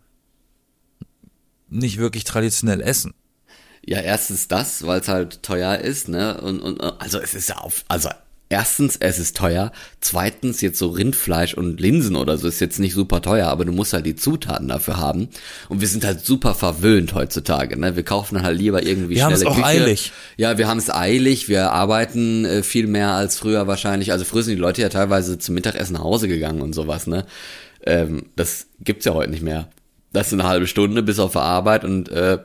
[1.69, 3.15] nicht wirklich traditionell essen.
[3.87, 6.41] Ja, erstens das, weil es halt teuer ist, ne?
[6.41, 8.09] Und, und also es ist ja auf, also
[8.53, 9.73] erstens, es ist teuer.
[10.01, 13.73] Zweitens, jetzt so Rindfleisch und Linsen oder so ist jetzt nicht super teuer, aber du
[13.73, 15.29] musst halt die Zutaten dafür haben.
[15.71, 17.97] Und wir sind halt super verwöhnt heutzutage, ne?
[17.97, 19.67] Wir kaufen dann halt lieber irgendwie Wir schnelle auch Küche.
[19.67, 20.13] eilig.
[20.37, 21.49] Ja, wir haben es eilig.
[21.49, 24.13] Wir arbeiten äh, viel mehr als früher wahrscheinlich.
[24.13, 27.25] Also früher sind die Leute ja teilweise zum Mittagessen nach Hause gegangen und sowas, ne?
[27.85, 29.69] Ähm, das gibt's ja heute nicht mehr.
[30.13, 32.39] Das ist eine halbe Stunde bis auf der Arbeit und äh,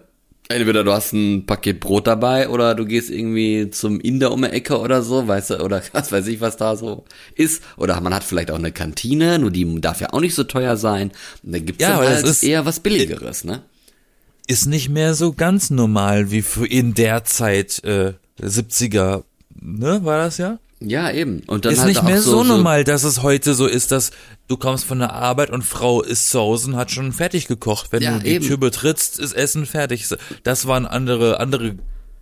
[0.49, 4.49] entweder du hast ein Paket Brot dabei oder du gehst irgendwie zum Inder um die
[4.49, 7.05] Ecke oder so, weißt du, oder was weiß ich, was da so
[7.35, 7.63] ist.
[7.77, 10.77] Oder man hat vielleicht auch eine Kantine, nur die darf ja auch nicht so teuer
[10.77, 11.11] sein.
[11.43, 13.63] Und da gibt's Ja, dann halt das ist- eher was Billigeres, ne?
[14.49, 19.23] Ist nicht mehr so ganz normal wie in der Zeit äh, 70er,
[19.59, 20.59] ne, war das ja?
[20.79, 21.41] Ja, eben.
[21.47, 24.11] Und dann ist halt nicht mehr so, so, normal, dass es heute so ist, dass
[24.47, 27.91] du kommst von der Arbeit und Frau ist zu Hause und hat schon fertig gekocht.
[27.91, 28.45] Wenn Ja, du die eben.
[28.45, 30.05] Tür betrittst, ist Essen fertig.
[30.43, 31.77] Das waren andere, andere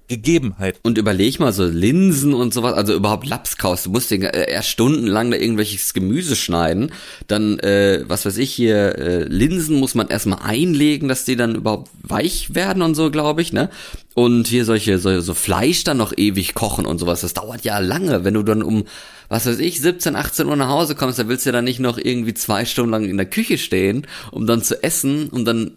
[0.07, 0.79] Gegebenheiten.
[0.83, 4.69] Und überleg mal, so Linsen und sowas, also überhaupt Lapskaus, du musst dir äh, erst
[4.69, 6.91] stundenlang da irgendwelches Gemüse schneiden,
[7.27, 11.55] dann, äh, was weiß ich hier, äh, Linsen muss man erstmal einlegen, dass die dann
[11.55, 13.69] überhaupt weich werden und so, glaube ich, ne?
[14.13, 17.79] Und hier solche, so, so Fleisch dann noch ewig kochen und sowas, das dauert ja
[17.79, 18.85] lange, wenn du dann um,
[19.27, 21.79] was weiß ich, 17, 18 Uhr nach Hause kommst, dann willst du ja dann nicht
[21.79, 25.71] noch irgendwie zwei Stunden lang in der Küche stehen, um dann zu essen und dann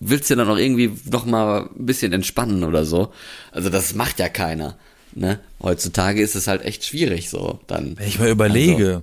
[0.00, 3.12] willst du dann auch irgendwie noch mal ein bisschen entspannen oder so.
[3.52, 4.78] Also das macht ja keiner.
[5.14, 5.40] Ne?
[5.62, 7.98] Heutzutage ist es halt echt schwierig so dann.
[7.98, 9.02] Wenn ich mal überlege,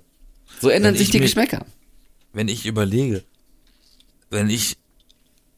[0.62, 1.66] So ändern sich ich die mir- Geschmäcker.
[2.34, 3.24] wenn ich überlege,
[4.30, 4.78] wenn ich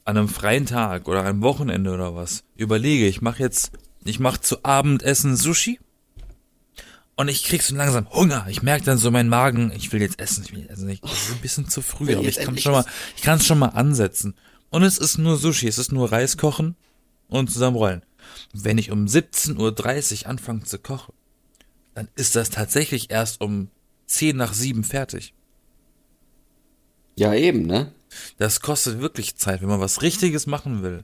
[0.06, 3.72] an einem freien Tag oder einem Wochenende oder was überlege, ich mache jetzt,
[4.06, 5.80] ich mache zu Abendessen Sushi
[7.16, 8.46] und ich krieg so langsam Hunger.
[8.50, 10.90] Ich merke dann so meinen Magen, ich will jetzt essen, ich will jetzt essen.
[10.90, 13.46] Ich, das ist ein bisschen zu früh, aber ich kann schon mal, ich kann es
[13.46, 14.34] schon mal ansetzen.
[14.70, 16.76] Und es ist nur Sushi, es ist nur Reis kochen
[17.28, 18.04] und zusammenrollen.
[18.54, 21.14] Wenn ich um 17.30 Uhr anfange zu kochen,
[21.94, 23.70] dann ist das tatsächlich erst um
[24.08, 25.34] 10 nach 7 fertig.
[27.16, 27.92] Ja, eben, ne?
[28.38, 31.04] Das kostet wirklich Zeit, wenn man was Richtiges machen will.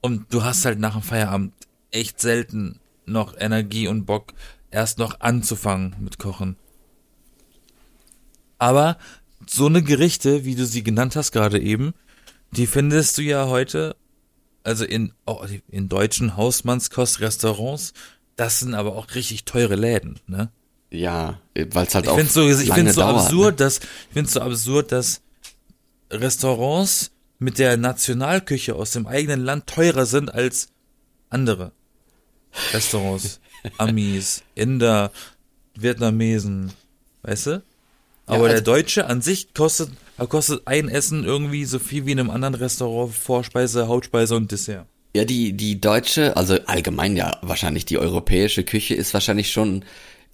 [0.00, 1.52] Und du hast halt nach dem Feierabend
[1.90, 4.34] echt selten noch Energie und Bock,
[4.70, 6.56] erst noch anzufangen mit Kochen.
[8.58, 8.98] Aber
[9.46, 11.94] so eine Gerichte, wie du sie genannt hast gerade eben,
[12.52, 13.96] die findest du ja heute,
[14.64, 17.92] also in, oh, in deutschen Hausmannskostrestaurants,
[18.36, 20.50] das sind aber auch richtig teure Läden, ne?
[20.90, 23.56] Ja, weil es halt Ich auch finde so, ich lange find's so dauert, absurd, Ne?
[23.66, 25.20] dass ich finde so absurd, dass
[26.10, 30.68] Restaurants mit der Nationalküche aus dem eigenen Land teurer sind als
[31.30, 31.72] andere
[32.72, 33.40] Restaurants,
[33.76, 35.12] Amis, Inder,
[35.74, 36.72] Vietnamesen,
[37.22, 37.62] weißt du?
[38.26, 39.90] Aber also- der Deutsche an sich kostet
[40.26, 44.86] kostet ein Essen irgendwie so viel wie in einem anderen Restaurant Vorspeise, Hauptspeise und Dessert.
[45.14, 49.84] Ja, die, die deutsche, also allgemein ja wahrscheinlich die europäische Küche ist wahrscheinlich schon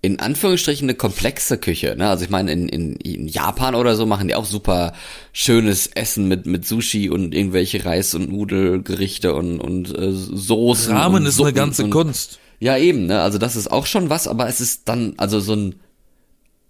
[0.05, 1.95] in Anführungsstrichen eine komplexe Küche.
[1.97, 2.11] Ne?
[2.11, 4.93] Also ich meine, in, in, in Japan oder so machen die auch super
[5.33, 10.95] schönes Essen mit, mit Sushi und irgendwelche Reis- und Nudelgerichte und, und äh, Soßen.
[10.95, 12.39] Ramen und ist Suppen eine ganze und, Kunst.
[12.61, 13.23] Ja, eben, ne?
[13.23, 15.77] Also das ist auch schon was, aber es ist dann, also so ein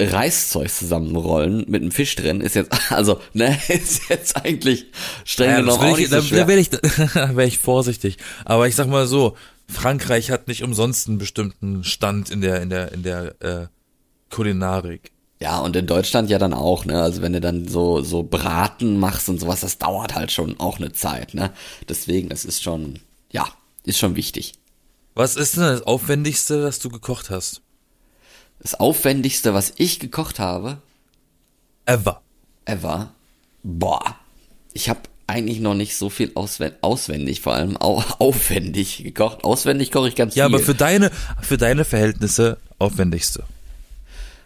[0.01, 4.87] Reiszeug zusammenrollen mit einem Fisch drin ist jetzt, also, ne, ist jetzt eigentlich
[5.25, 6.41] streng Ja, genommen auch ich, nicht so da schwer.
[6.43, 6.79] da wäre ich, da
[7.37, 8.17] wär ich vorsichtig.
[8.45, 9.37] Aber ich sag mal so,
[9.69, 13.67] Frankreich hat nicht umsonst einen bestimmten Stand in der, in der, in der äh,
[14.31, 15.13] Kulinarik.
[15.41, 17.03] Ja, und in Deutschland ja dann auch, ne?
[17.03, 20.79] Also wenn du dann so, so Braten machst und sowas, das dauert halt schon auch
[20.79, 21.51] eine Zeit, ne?
[21.89, 23.47] Deswegen, das ist schon, ja,
[23.85, 24.55] ist schon wichtig.
[25.15, 27.61] Was ist denn das Aufwendigste, das du gekocht hast?
[28.61, 30.79] Das Aufwendigste, was ich gekocht habe,
[31.87, 32.23] Ever.
[32.65, 33.13] ever,
[33.63, 34.17] boah,
[34.73, 39.45] ich habe eigentlich noch nicht so viel auswendig, auswendig vor allem au aufwendig gekocht.
[39.45, 40.55] Auswendig koche ich ganz Ja, viel.
[40.55, 41.11] aber für deine,
[41.43, 43.45] für deine Verhältnisse aufwendigste.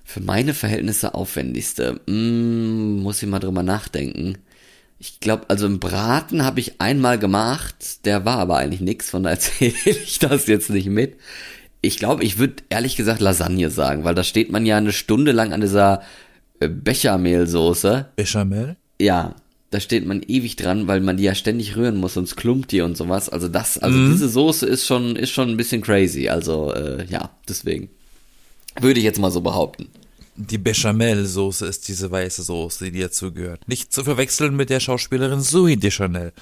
[0.04, 2.00] Für meine Verhältnisse aufwendigste.
[2.06, 4.38] Mm, muss ich mal drüber nachdenken.
[5.00, 9.22] Ich glaube, also im Braten habe ich einmal gemacht, der war aber eigentlich nix, von
[9.24, 11.18] daher erzähle ich das jetzt nicht mit.
[11.80, 15.32] Ich glaube, ich würde ehrlich gesagt Lasagne sagen, weil da steht man ja eine Stunde
[15.32, 16.02] lang an dieser
[16.60, 18.06] äh, Bechermehlsoße.
[18.16, 18.76] Bechamel?
[19.00, 19.36] Ja,
[19.70, 22.80] da steht man ewig dran, weil man die ja ständig rühren muss, sonst klumpt die
[22.80, 23.28] und sowas.
[23.28, 26.28] Also das, also diese Soße ist schon, ist schon ein bisschen crazy.
[26.28, 27.88] Also äh, ja, deswegen
[28.80, 29.88] würde ich jetzt mal so behaupten.
[30.36, 33.66] Die Bechamel-Soße ist diese weiße Soße, die dazu gehört.
[33.68, 36.32] Nicht zu verwechseln mit der Schauspielerin Zoe Deschanel.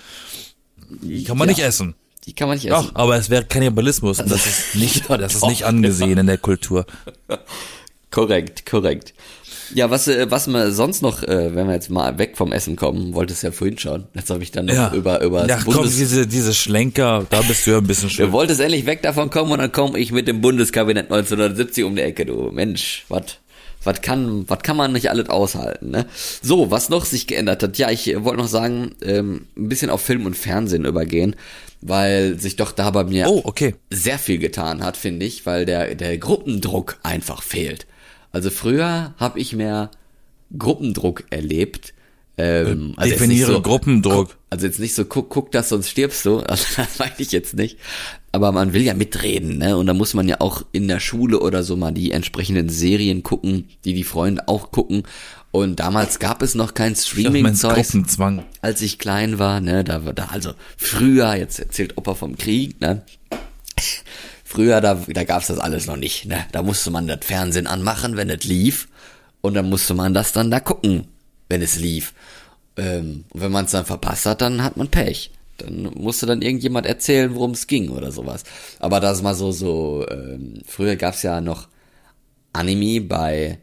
[1.02, 1.54] Die kann man Ja.
[1.54, 1.94] nicht essen.
[2.26, 2.88] Die kann man nicht essen.
[2.88, 6.38] Doch, aber es wäre Kannibalismus und das ist nicht, das ist nicht angesehen in der
[6.38, 6.84] Kultur.
[8.10, 9.14] Korrekt, korrekt.
[9.74, 12.76] Ja, was, äh, was wir sonst noch, äh, wenn wir jetzt mal weg vom Essen
[12.76, 14.04] kommen, wolltest ja vorhin schon.
[14.14, 14.92] Jetzt habe ich dann noch Ja.
[14.94, 15.96] über, über ja, das komm, Bundes...
[15.96, 18.32] diese, diese Schlenker, da bist du ja ein bisschen Du schön.
[18.32, 22.02] wolltest endlich weg davon kommen und dann komme ich mit dem Bundeskabinett 1970 um die
[22.02, 23.22] Ecke, du Mensch, was
[23.86, 26.06] was kann, was kann man nicht alles aushalten, ne?
[26.42, 27.78] So, was noch sich geändert hat.
[27.78, 31.36] Ja, ich äh, wollte noch sagen, ähm, ein bisschen auf Film und Fernsehen übergehen,
[31.80, 33.74] weil sich doch da bei mir Oh, okay.
[33.90, 37.86] sehr viel getan hat, finde ich, weil der, der Gruppendruck einfach fehlt.
[38.32, 39.90] Also früher habe ich mehr
[40.58, 41.94] Gruppendruck erlebt.
[42.38, 44.28] Ähm, also jetzt definiere nicht Gruppendruck.
[44.28, 46.40] Guck, also jetzt nicht so, guck, guck das, sonst stirbst du.
[46.46, 47.78] Also das meine ich jetzt nicht.
[48.32, 49.76] Aber man will ja mitreden, ne?
[49.76, 53.22] Und da muss man ja auch in der Schule oder so mal die entsprechenden Serien
[53.22, 55.04] gucken, die die Freunde auch gucken.
[55.50, 57.76] Und damals gab es noch kein Streaming-Zeug
[58.60, 62.78] als ich klein war, ne, da war da also früher, jetzt erzählt Opa vom Krieg,
[62.82, 63.02] ne?
[64.44, 66.44] Früher, da, da gab's das alles noch nicht, ne?
[66.52, 68.88] Da musste man das Fernsehen anmachen, wenn es lief.
[69.40, 71.06] Und dann musste man das dann da gucken,
[71.48, 72.14] wenn es lief.
[72.76, 75.30] Ähm, und wenn man es dann verpasst hat, dann hat man Pech.
[75.58, 78.44] Dann musste dann irgendjemand erzählen, worum es ging oder sowas.
[78.78, 81.68] Aber das mal so, so, ähm, früher gab's ja noch
[82.52, 83.58] Anime bei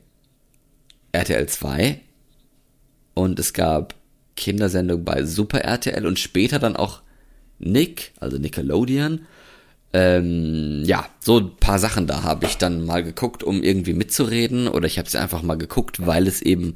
[1.12, 2.00] RTL 2
[3.14, 3.96] und es gab
[4.36, 7.02] Kindersendung bei Super RTL und später dann auch
[7.60, 9.26] Nick, also Nickelodeon.
[9.96, 14.68] Ähm, ja, so ein paar Sachen da habe ich dann mal geguckt, um irgendwie mitzureden
[14.68, 16.76] oder ich habe sie einfach mal geguckt, weil es eben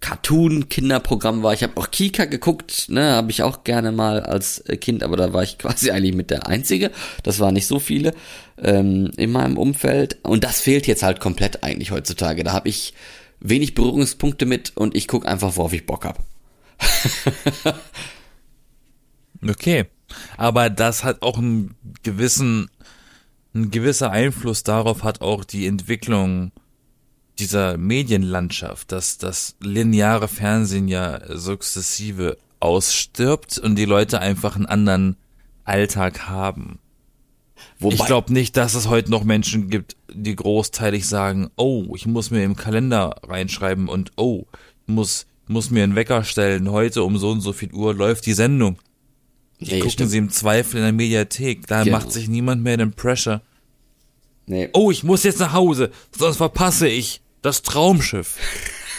[0.00, 1.54] Cartoon-Kinderprogramm war.
[1.54, 5.16] Ich habe auch Kika geguckt, ne, habe ich auch gerne mal als äh, Kind, aber
[5.16, 6.90] da war ich quasi eigentlich mit der Einzige.
[7.22, 8.14] Das waren nicht so viele
[8.58, 12.44] ähm, in meinem Umfeld und das fehlt jetzt halt komplett eigentlich heutzutage.
[12.44, 12.94] Da habe ich
[13.40, 16.24] wenig Berührungspunkte mit und ich guck einfach, worauf ich Bock hab.
[19.48, 19.86] Okay.
[20.36, 22.70] Aber das hat auch einen gewissen,
[23.54, 26.52] ein gewisser Einfluss darauf hat auch die Entwicklung
[27.38, 35.16] dieser Medienlandschaft, dass das lineare Fernsehen ja sukzessive ausstirbt und die Leute einfach einen anderen
[35.64, 36.78] Alltag haben.
[37.78, 42.06] Wobei, Ich glaube nicht, dass es heute noch Menschen gibt, die großteilig sagen, oh, ich
[42.06, 44.44] muss mir im Kalender reinschreiben und oh,
[44.86, 48.26] ich muss, muss mir einen Wecker stellen, heute um so und so viel Uhr läuft
[48.26, 48.78] die Sendung.
[49.58, 50.10] nee, Gucken stimmt.
[50.10, 51.96] Sie im Zweifel in der Mediathek, da Genau.
[51.98, 53.42] macht sich niemand mehr den Pressure.
[54.46, 54.68] nee.
[54.72, 58.36] Oh, ich muss jetzt nach Hause, sonst verpasse ich das Traumschiff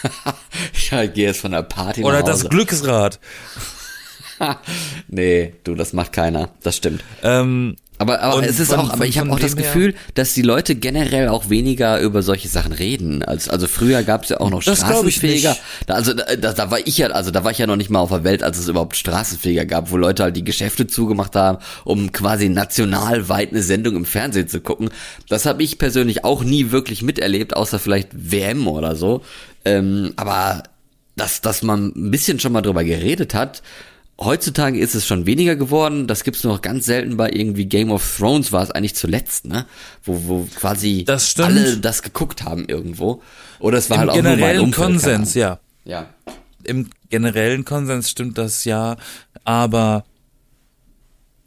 [0.91, 2.47] Ja, ich gehe jetzt von der Party oder das.
[2.47, 3.19] Glücksrad.
[5.07, 6.49] Nee, du, das macht keiner.
[6.61, 7.05] Das stimmt.
[7.23, 9.95] Ähm, Aber, aber Und es ist von- auch, aber ich habe auch das her- Gefühl,
[10.15, 13.23] dass die Leute generell auch weniger über solche Sachen reden.
[13.23, 15.55] Als, also früher gab es ja auch noch Das Straßenfeger.
[15.87, 17.89] Da, also da, da, da war ich ja, also da war ich ja noch nicht
[17.89, 21.35] mal auf der Welt, als es überhaupt Straßenfeger gab, wo Leute halt die Geschäfte zugemacht
[21.35, 24.89] haben, um quasi nationalweit eine Sendung im Fernsehen zu gucken.
[25.29, 29.21] Das habe ich persönlich auch nie wirklich miterlebt, außer vielleicht WM oder so.
[29.63, 30.63] Ähm, aber
[31.15, 33.61] dass, dass man ein bisschen schon mal drüber geredet hat,
[34.19, 36.07] heutzutage ist es schon weniger geworden.
[36.07, 39.45] Das gibt's nur noch ganz selten bei irgendwie Game of Thrones war es eigentlich zuletzt,
[39.45, 39.65] ne?
[40.03, 43.21] Wo, wo quasi Das alle das geguckt haben irgendwo.
[43.59, 45.59] Oder es war Im halt auch nur mein generellen Umfeld, Konsens, ja.
[45.83, 46.07] Ja.
[46.63, 48.97] Im generellen Konsens stimmt das ja,
[49.43, 50.05] aber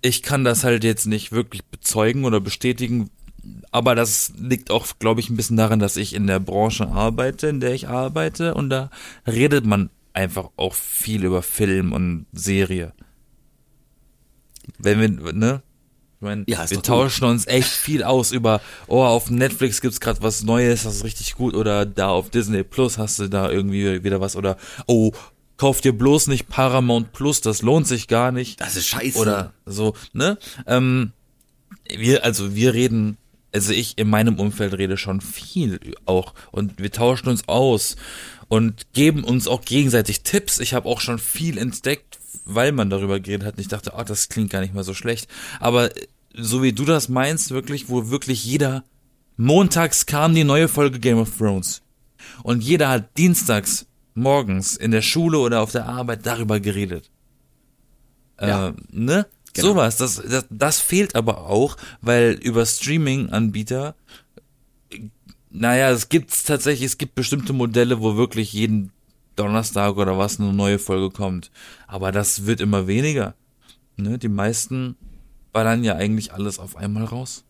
[0.01, 3.11] ich kann das halt jetzt nicht wirklich bezeugen oder bestätigen.
[3.71, 7.49] Aber das liegt auch, glaube ich, ein bisschen daran, dass ich in der Branche arbeite,
[7.49, 8.55] in der ich arbeite.
[8.55, 8.91] Und da
[9.27, 12.93] redet man einfach auch viel über Film und Serie.
[14.79, 15.63] Wenn wir, ne?
[16.17, 16.87] Ich meine, Ja, wir doch gut.
[16.87, 21.05] tauschen uns echt viel aus über, oh, auf Netflix gibt's gerade was Neues, das ist
[21.05, 25.13] richtig gut, oder da auf Disney Plus hast du da irgendwie wieder was, oder oh,
[25.57, 28.61] kauf dir bloß nicht Paramount Plus, das lohnt sich gar nicht.
[28.61, 29.19] Das ist scheiße.
[29.19, 30.39] Oder so, ne?
[30.67, 31.13] Ähm,
[31.89, 33.17] wir, also wir reden,
[33.53, 37.97] also ich in meinem Umfeld rede schon viel auch und wir tauschen uns aus
[38.49, 40.59] und geben uns auch gegenseitig Tipps.
[40.59, 43.55] Ich habe auch schon viel entdeckt, weil man darüber geredet hat.
[43.55, 45.29] Und ich dachte, ah, das klingt gar nicht mal so schlecht.
[45.61, 48.85] Aber äh, so wie du das meinst, wirklich, wo wirklich jeder
[49.37, 51.83] montags kam die neue Folge Game of Thrones
[52.43, 57.11] und jeder hat dienstags morgens in der Schule oder auf der Arbeit darüber geredet.
[58.41, 58.69] Ja.
[58.69, 59.27] Äh, ne?
[59.63, 59.75] Genau.
[59.75, 63.95] Sowas, das, das, das fehlt aber auch, weil über Streaming-Anbieter,
[65.51, 68.93] naja, es gibt's tatsächlich, es gibt bestimmte Modelle, wo wirklich jeden
[69.37, 71.51] Donnerstag oder was eine neue Folge kommt.
[71.87, 73.35] Aber das wird immer weniger.
[73.97, 74.19] Ne?
[74.19, 74.97] Die meisten
[75.53, 77.45] ballern ja eigentlich alles auf einmal raus.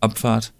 [0.00, 0.52] Abfahrt.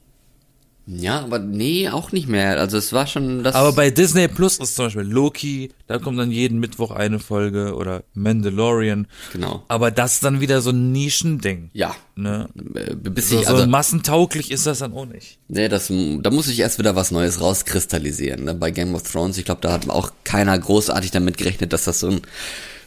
[0.87, 2.59] Ja, aber nee, auch nicht mehr.
[2.61, 3.55] Also es war schon das.
[3.55, 7.75] Aber bei Disney Plus ist zum Beispiel Loki, da kommt dann jeden Mittwoch eine Folge
[7.75, 9.07] oder Mandalorian.
[9.33, 9.65] Genau.
[9.69, 11.71] Aber das ist dann wieder so ein Nischending.
[11.73, 11.95] ja.
[12.17, 12.49] Ne?
[12.75, 15.39] Äh, Bis ich, so also, massentauglich ist das dann auch nicht.
[15.49, 18.45] nee, das, da muss ich erst wieder was Neues rauskristallisieren.
[18.45, 18.55] Ne?
[18.55, 21.99] Bei Game of Thrones, ich glaube, da hat auch keiner großartig damit gerechnet, dass das
[21.99, 22.21] so ein,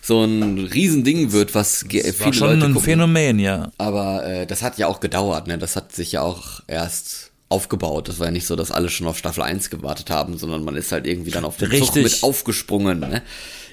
[0.01, 2.86] so ein Riesending wird, was Das viele war schon Leute ein gucken.
[2.86, 3.69] Phänomen, ja.
[3.77, 5.57] Aber äh, das hat ja auch gedauert, ne?
[5.57, 8.10] Das hat sich ja auch erst aufgebaut.
[8.10, 10.75] Das war ja nicht so, dass alle schon auf Staffel 1 gewartet haben, sondern man
[10.75, 12.03] ist halt irgendwie dann auf den Zug Richtig.
[12.03, 12.99] mit aufgesprungen.
[12.99, 13.21] Ne?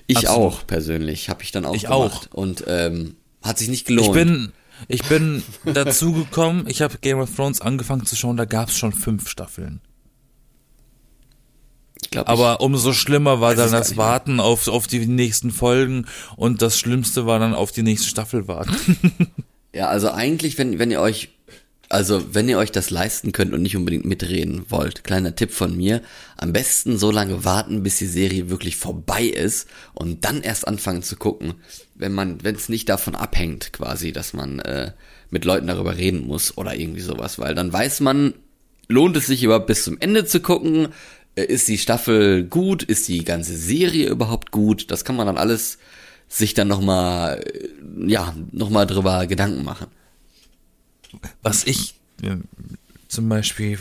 [0.06, 0.38] Ich Absolut.
[0.38, 2.28] auch persönlich, habe ich dann auch Ich gemacht.
[2.32, 4.08] Und ähm, hat sich nicht gelohnt.
[4.08, 4.52] Ich bin,
[4.88, 8.76] ich bin dazu gekommen, ich habe Game of Thrones angefangen zu schauen, da gab es
[8.76, 9.80] schon fünf Staffeln.
[12.10, 13.98] glaub, Aber umso schlimmer war dann das mehr.
[13.98, 16.06] Warten auf, auf die nächsten Folgen
[16.36, 18.76] und das Schlimmste war dann auf die nächste Staffel warten.
[19.74, 21.30] ja, also eigentlich, wenn, wenn ihr euch,
[21.88, 25.76] also wenn ihr euch das leisten könnt und nicht unbedingt mitreden wollt, kleiner Tipp von
[25.76, 26.00] mir,
[26.36, 31.02] am besten so lange warten, bis die Serie wirklich vorbei ist und dann erst anfangen
[31.02, 31.54] zu gucken,
[31.94, 34.92] wenn man, wenn es nicht davon abhängt, quasi, dass man äh,
[35.30, 38.34] mit Leuten darüber reden muss oder irgendwie sowas, weil dann weiß man,
[38.88, 40.88] lohnt es sich überhaupt bis zum Ende zu gucken?
[41.34, 42.82] Äh, Ist die Staffel gut?
[42.82, 44.90] Ist die ganze Serie überhaupt gut?
[44.90, 45.78] Das kann man dann alles
[46.28, 47.44] sich dann nochmal,
[48.06, 49.86] ja, nochmal drüber Gedanken machen.
[51.42, 52.36] Was ich äh,
[53.08, 53.78] zum Beispiel,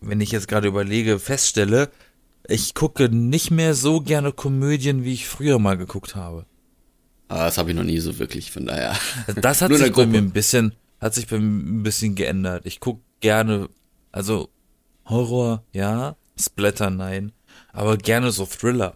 [0.00, 1.90] wenn ich jetzt gerade überlege, feststelle,
[2.46, 6.46] ich gucke nicht mehr so gerne Komödien, wie ich früher mal geguckt habe.
[7.28, 8.96] Aber das habe ich noch nie so wirklich, von daher.
[9.40, 12.66] Das hat sich bei mir ein bisschen, hat sich bei mir ein bisschen geändert.
[12.66, 13.70] Ich guck gerne,
[14.12, 14.50] also
[15.06, 17.32] Horror, ja, Splatter, nein,
[17.72, 18.94] aber gerne so Thriller.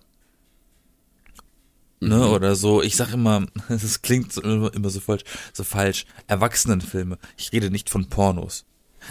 [2.01, 2.23] Ne, Mhm.
[2.33, 7.19] oder so, ich sag immer, das klingt immer, so falsch, so falsch, Erwachsenenfilme.
[7.37, 8.65] Ich rede nicht von Pornos.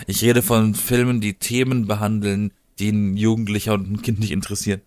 [0.06, 4.82] Ich rede von Filmen, die Themen behandeln, die ein Jugendlicher und ein Kind nicht interessieren.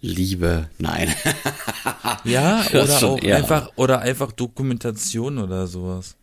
[0.00, 1.14] Liebe, nein.
[2.24, 3.36] Ja, oder schon auch eher.
[3.36, 6.16] einfach, oder einfach Dokumentation oder sowas.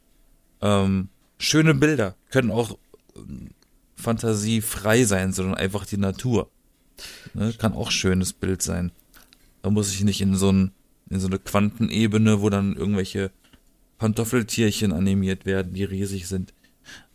[0.62, 2.78] Ähm, schöne Bilder können auch
[3.16, 3.52] ähm,
[3.96, 6.50] fantasiefrei sein, sondern einfach die Natur.
[7.36, 7.54] Ne?
[7.58, 8.92] Kann auch schönes Bild sein.
[9.62, 10.72] Da muss ich nicht in so, ein,
[11.10, 13.32] in so eine Quantenebene, wo dann irgendwelche
[13.98, 16.54] Pantoffeltierchen animiert werden, die riesig sind.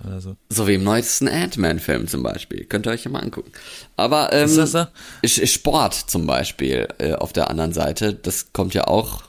[0.04, 0.37] Oder so.
[0.48, 2.64] So wie im neuesten Ant-Man-Film zum Beispiel.
[2.64, 3.50] Könnt ihr euch ja mal angucken.
[3.96, 4.92] Aber ähm, Ist das da?
[5.24, 9.24] Sport zum Beispiel äh, auf der anderen Seite, das kommt ja auch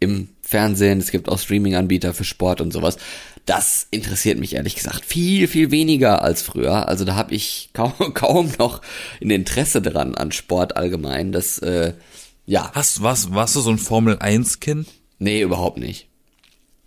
[0.00, 2.96] im Fernsehen, es gibt auch Streaming-Anbieter für Sport und sowas.
[3.46, 6.88] Das interessiert mich ehrlich gesagt viel, viel weniger als früher.
[6.88, 8.82] Also da habe ich kaum, kaum noch
[9.22, 11.32] ein Interesse dran an Sport allgemein.
[11.32, 11.94] Das, äh,
[12.48, 14.88] ja, Hast, warst, warst du so ein Formel-1-Kind?
[15.18, 16.08] nee, überhaupt nicht.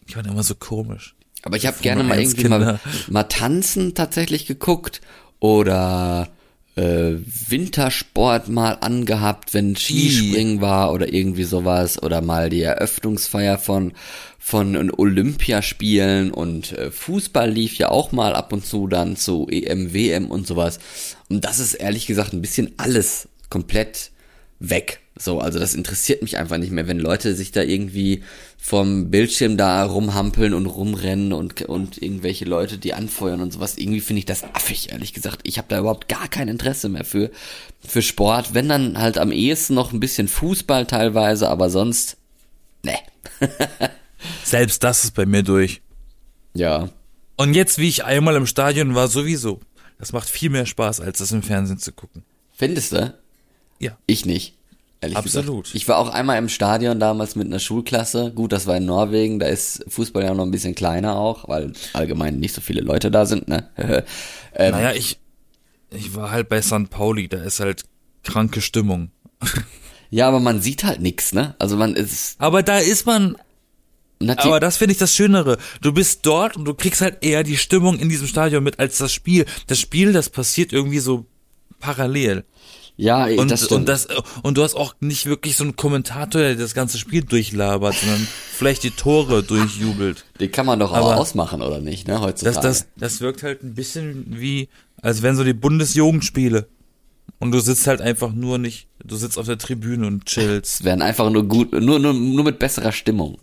[0.07, 1.15] Ich war immer so komisch.
[1.43, 5.01] Aber ich habe gerne mal 1 irgendwie mal, mal tanzen tatsächlich geguckt
[5.39, 6.29] oder
[6.75, 7.13] äh,
[7.47, 13.93] Wintersport mal angehabt, wenn Skispringen war oder irgendwie sowas oder mal die Eröffnungsfeier von
[14.39, 19.93] von Olympiaspielen und äh, Fußball lief ja auch mal ab und zu dann zu EM,
[19.93, 20.79] WM und sowas.
[21.29, 24.09] Und das ist ehrlich gesagt ein bisschen alles komplett
[24.59, 28.23] weg So, also das interessiert mich einfach nicht mehr, wenn Leute sich da irgendwie
[28.57, 33.77] vom Bildschirm da rumhampeln und rumrennen und, und irgendwelche Leute, die anfeuern und sowas.
[33.77, 35.41] Irgendwie finde ich das affig, ehrlich gesagt.
[35.43, 37.29] Ich habe da überhaupt gar kein Interesse mehr für,
[37.85, 38.53] für Sport.
[38.53, 42.17] Wenn dann halt am ehesten noch ein bisschen Fußball teilweise, aber sonst,
[42.83, 42.95] ne.
[44.43, 45.81] Selbst das ist bei mir durch.
[46.53, 46.89] Ja.
[47.35, 49.59] Und jetzt, wie ich einmal im Stadion war, sowieso.
[49.99, 52.23] Das macht viel mehr Spaß, als das im Fernsehen zu gucken.
[52.53, 53.13] Findest du?
[53.79, 53.97] Ja.
[54.07, 54.55] Ich nicht.
[55.01, 55.63] Ehrlich Absolut.
[55.63, 55.75] Gesagt.
[55.75, 58.31] Ich war auch einmal im Stadion damals mit einer Schulklasse.
[58.35, 59.39] Gut, das war in Norwegen.
[59.39, 63.09] Da ist Fußball ja noch ein bisschen kleiner auch, weil allgemein nicht so viele Leute
[63.09, 63.47] da sind.
[63.47, 63.67] Ne?
[64.55, 65.17] ähm, naja, ich,
[65.89, 66.91] ich war halt bei St.
[66.91, 67.27] Pauli.
[67.27, 67.83] Da ist halt
[68.23, 69.09] kranke Stimmung.
[70.11, 71.55] ja, aber man sieht halt nix, ne?
[71.57, 72.35] Also man ist.
[72.39, 73.35] Aber da ist man.
[74.37, 75.57] Aber das finde ich das Schönere.
[75.81, 78.99] Du bist dort und du kriegst halt eher die Stimmung in diesem Stadion mit als
[78.99, 79.47] das Spiel.
[79.65, 81.25] Das Spiel, das passiert irgendwie so
[81.79, 82.45] parallel.
[82.97, 83.81] Ja, und, das stimmt.
[83.81, 84.07] Und, das,
[84.43, 88.27] und du hast auch nicht wirklich so einen Kommentator, der das ganze Spiel durchlabert, sondern
[88.53, 90.25] vielleicht die Tore durchjubelt.
[90.39, 92.55] Den kann man doch auch ausmachen, oder nicht, ne, heutzutage?
[92.55, 94.69] Das, das, das wirkt halt ein bisschen wie,
[95.01, 96.67] als wären so die Bundesjugendspiele.
[97.39, 100.83] Und du sitzt halt einfach nur nicht, du sitzt auf der Tribüne und chillst.
[100.83, 103.39] Wären einfach nur gut, nur, nur, nur mit besserer Stimmung.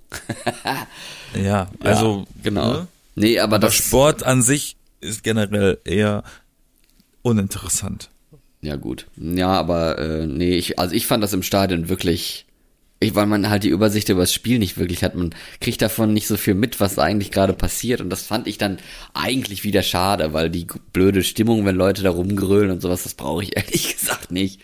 [1.35, 2.19] ja, also.
[2.19, 2.73] Ja, genau.
[2.73, 2.89] Ne?
[3.17, 3.75] Nee, aber, aber das.
[3.75, 6.23] Sport an sich ist generell eher
[7.23, 8.11] uninteressant.
[8.61, 9.07] Ja, gut.
[9.17, 12.47] Ja, aber äh, nee, ich, also ich fand das im Stadion wirklich,
[13.01, 15.15] ich, weil man halt die Übersicht über das Spiel nicht wirklich hat.
[15.15, 18.01] Man kriegt davon nicht so viel mit, was eigentlich gerade passiert.
[18.01, 18.79] Und das fand ich dann
[19.15, 23.45] eigentlich wieder schade, weil die blöde Stimmung, wenn Leute da rumgrölen und sowas, das brauche
[23.45, 24.61] ich ehrlich gesagt nicht.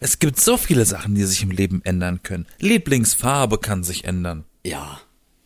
[0.00, 2.46] Es gibt so viele Sachen, die sich im Leben ändern können.
[2.58, 4.44] Lieblingsfarbe kann sich ändern.
[4.64, 5.00] Ja.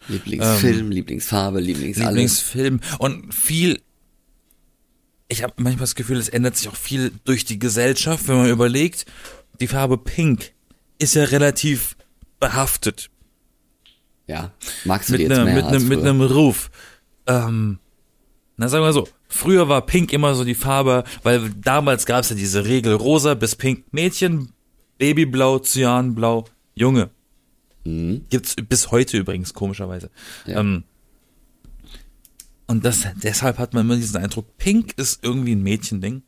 [0.08, 2.14] Lieblingsfilm, ähm, Lieblingsfarbe, Lieblingsalbum.
[2.14, 2.80] Lieblingsfilm.
[2.98, 3.80] Und viel
[5.28, 8.50] ich habe manchmal das Gefühl, es ändert sich auch viel durch die Gesellschaft, wenn man
[8.50, 9.06] überlegt,
[9.60, 10.52] die Farbe Pink
[10.98, 11.96] ist ja relativ
[12.40, 13.10] behaftet.
[14.26, 14.52] Ja,
[14.84, 16.70] magst du mit jetzt ne, mehr mit, als ne, mit einem Ruf.
[17.26, 17.78] Ähm,
[18.56, 22.30] na, sagen wir so, früher war Pink immer so die Farbe, weil damals gab es
[22.30, 24.52] ja diese Regel rosa bis pink Mädchen,
[24.98, 26.44] Babyblau, Cyanblau,
[26.74, 27.10] Junge.
[27.84, 28.26] Mhm.
[28.30, 30.10] Gibt's bis heute übrigens, komischerweise.
[30.46, 30.60] Ja.
[30.60, 30.84] Ähm,
[32.66, 36.22] und das, deshalb hat man immer diesen Eindruck, Pink ist irgendwie ein Mädchending.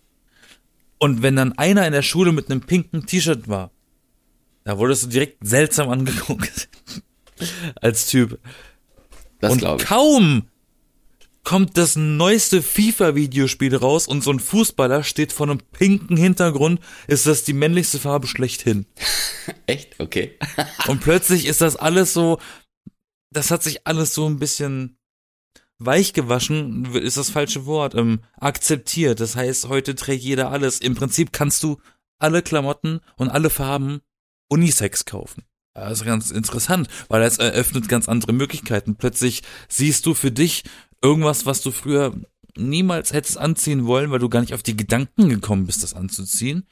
[0.99, 3.71] Und wenn dann einer in der Schule mit einem pinken T-Shirt war,
[4.65, 6.69] da wurdest du direkt seltsam angeguckt.
[7.81, 8.39] Als Typ.
[9.41, 9.87] Das und ich.
[9.87, 10.49] kaum
[11.45, 17.27] kommt das neueste FIFA-Videospiel raus und so ein Fußballer steht vor einem pinken Hintergrund, ist
[17.27, 18.87] das die männlichste Farbe schlechthin.
[19.67, 20.01] Echt?
[20.01, 20.37] Okay.
[20.89, 22.41] und plötzlich ist das alles so,
[23.31, 24.96] das hat sich alles so ein bisschen
[25.79, 29.21] weich gewaschen ist das falsche Wort, ähm, akzeptiert.
[29.21, 30.81] Das heißt, heute trägt jeder alles.
[30.81, 31.79] Im Prinzip kannst du
[32.19, 34.01] alle Klamotten und alle Farben
[34.49, 35.45] Unisex kaufen.
[35.75, 38.97] Das ist ganz interessant, weil das eröffnet ganz andere Möglichkeiten.
[38.97, 40.65] Plötzlich siehst du für dich
[41.03, 42.15] irgendwas, was du früher
[42.57, 46.67] niemals hättest anziehen wollen, weil du gar nicht auf die Gedanken gekommen bist, das anzuziehen.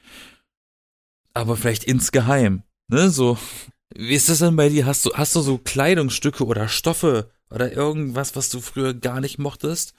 [1.33, 3.37] Aber vielleicht insgeheim, ne, so.
[3.93, 4.87] Wie ist das denn bei dir?
[4.87, 9.39] Hast du, hast du so Kleidungsstücke oder Stoffe, oder irgendwas, was du früher gar nicht
[9.39, 9.93] mochtest?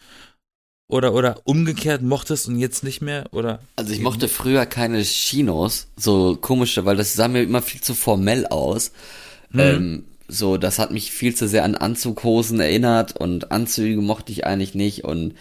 [0.89, 3.25] Oder, oder umgekehrt mochtest und jetzt nicht mehr?
[3.33, 3.61] Oder?
[3.75, 7.95] Also ich mochte früher keine Chinos, so komische, weil das sah mir immer viel zu
[7.95, 8.93] formell aus.
[9.51, 9.61] Hm.
[9.61, 14.47] Ähm, so, das hat mich viel zu sehr an Anzughosen erinnert und Anzüge mochte ich
[14.47, 15.35] eigentlich nicht und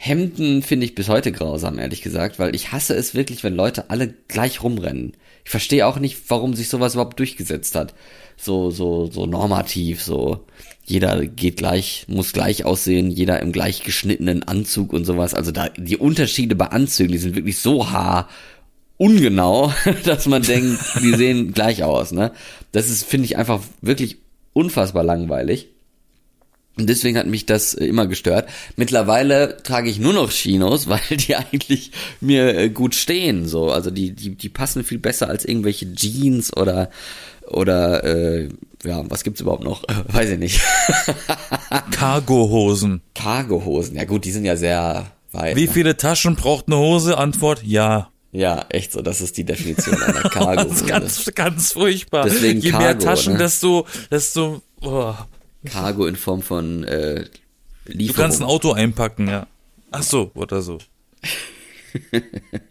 [0.00, 3.90] Hemden finde ich bis heute grausam, ehrlich gesagt, weil ich hasse es wirklich, wenn Leute
[3.90, 5.14] alle gleich rumrennen.
[5.44, 7.94] Ich verstehe auch nicht, warum sich sowas überhaupt durchgesetzt hat.
[8.40, 10.46] So, so, so normativ, so
[10.88, 15.34] jeder geht gleich, muss gleich aussehen, jeder im gleich geschnittenen Anzug und sowas.
[15.34, 18.28] Also da, die Unterschiede bei Anzügen, die sind wirklich so haar
[18.96, 19.72] ungenau,
[20.04, 22.32] dass man denkt, die sehen gleich aus, ne?
[22.72, 24.16] Das ist, finde ich, einfach wirklich
[24.54, 25.68] unfassbar langweilig.
[26.78, 28.48] Und deswegen hat mich das immer gestört.
[28.76, 33.70] Mittlerweile trage ich nur noch Chinos, weil die eigentlich mir äh, gut stehen, so.
[33.70, 36.90] Also die, die, die passen viel besser als irgendwelche Jeans oder,
[37.50, 38.48] oder, äh,
[38.84, 39.82] ja, was gibt's überhaupt noch?
[40.08, 40.60] Weiß ich nicht.
[41.90, 43.02] Cargohosen.
[43.14, 45.56] Cargohosen, ja gut, die sind ja sehr weit.
[45.56, 45.72] Wie ne?
[45.72, 47.18] viele Taschen braucht eine Hose?
[47.18, 48.10] Antwort, ja.
[48.30, 50.64] Ja, echt so, das ist die Definition einer Cargo.
[50.68, 52.24] das ist ganz, ganz furchtbar.
[52.24, 53.38] Deswegen Je Cargo, mehr Taschen, ne?
[53.38, 55.14] desto, desto, oh.
[55.64, 57.24] Cargo in Form von äh,
[57.86, 58.06] Lieferung.
[58.16, 59.46] Du kannst ein Auto einpacken, ja.
[59.90, 60.78] Ach so, oder so.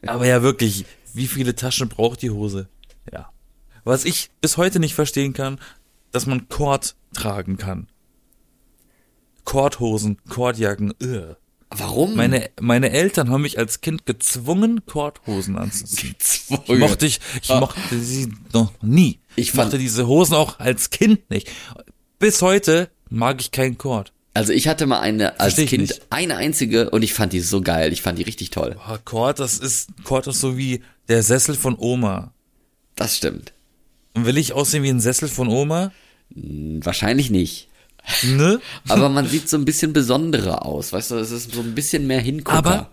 [0.05, 2.67] Aber ja, wirklich, wie viele Taschen braucht die Hose?
[3.11, 3.31] Ja.
[3.87, 5.59] Was ich bis heute nicht verstehen kann,
[6.11, 7.87] dass man Kord tragen kann.
[9.43, 11.35] Kordhosen, Kordjacken, ugh.
[11.69, 12.15] Warum?
[12.15, 16.15] Meine, meine Eltern haben mich als Kind gezwungen, Korthosen anzuziehen.
[16.17, 16.63] Gezwungen.
[16.67, 17.59] Ich mochte, ich, ich Ah.
[17.59, 19.19] mochte sie noch nie.
[19.35, 21.49] Ich Ich mochte diese Hosen auch als Kind nicht.
[22.19, 24.13] Bis heute mag ich keinen Kord.
[24.33, 26.07] Also ich hatte mal eine als Kind nicht.
[26.09, 27.91] eine einzige und ich fand die so geil.
[27.91, 28.75] Ich fand die richtig toll.
[28.75, 32.33] Boah, Kord, das ist, Kord ist so wie der Sessel von Oma.
[32.95, 33.53] Das stimmt.
[34.17, 35.91] Und will ich aussehen wie ein Sessel von Oma?
[36.33, 37.69] Hm, Wahrscheinlich nicht.
[38.23, 38.59] Ne?
[38.87, 40.91] Aber man sieht so ein bisschen besonderer aus.
[40.91, 42.57] Weißt du, es ist so ein bisschen mehr Hingucker.
[42.57, 42.91] Aber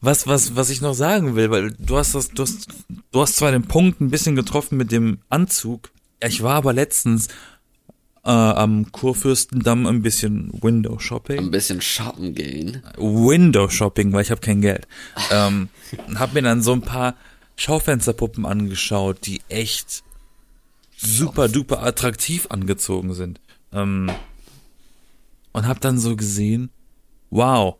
[0.00, 2.68] was, was, was ich noch sagen will, weil du hast das, du hast,
[3.12, 5.90] du hast zwar den Punkt ein bisschen getroffen mit dem Anzug.
[6.22, 7.28] Ich war aber letztens
[8.24, 11.38] äh, am Kurfürstendamm ein bisschen Window Shopping.
[11.38, 12.82] ein bisschen shoppen gehen.
[12.96, 14.88] Window Shopping, weil ich habe kein Geld.
[15.30, 15.68] Ähm,
[16.14, 17.14] hab mir dann so ein paar
[17.56, 20.02] Schaufensterpuppen angeschaut, die echt
[20.96, 23.40] super duper attraktiv angezogen sind.
[23.72, 24.10] Ähm,
[25.52, 26.70] und hab dann so gesehen,
[27.30, 27.76] wow,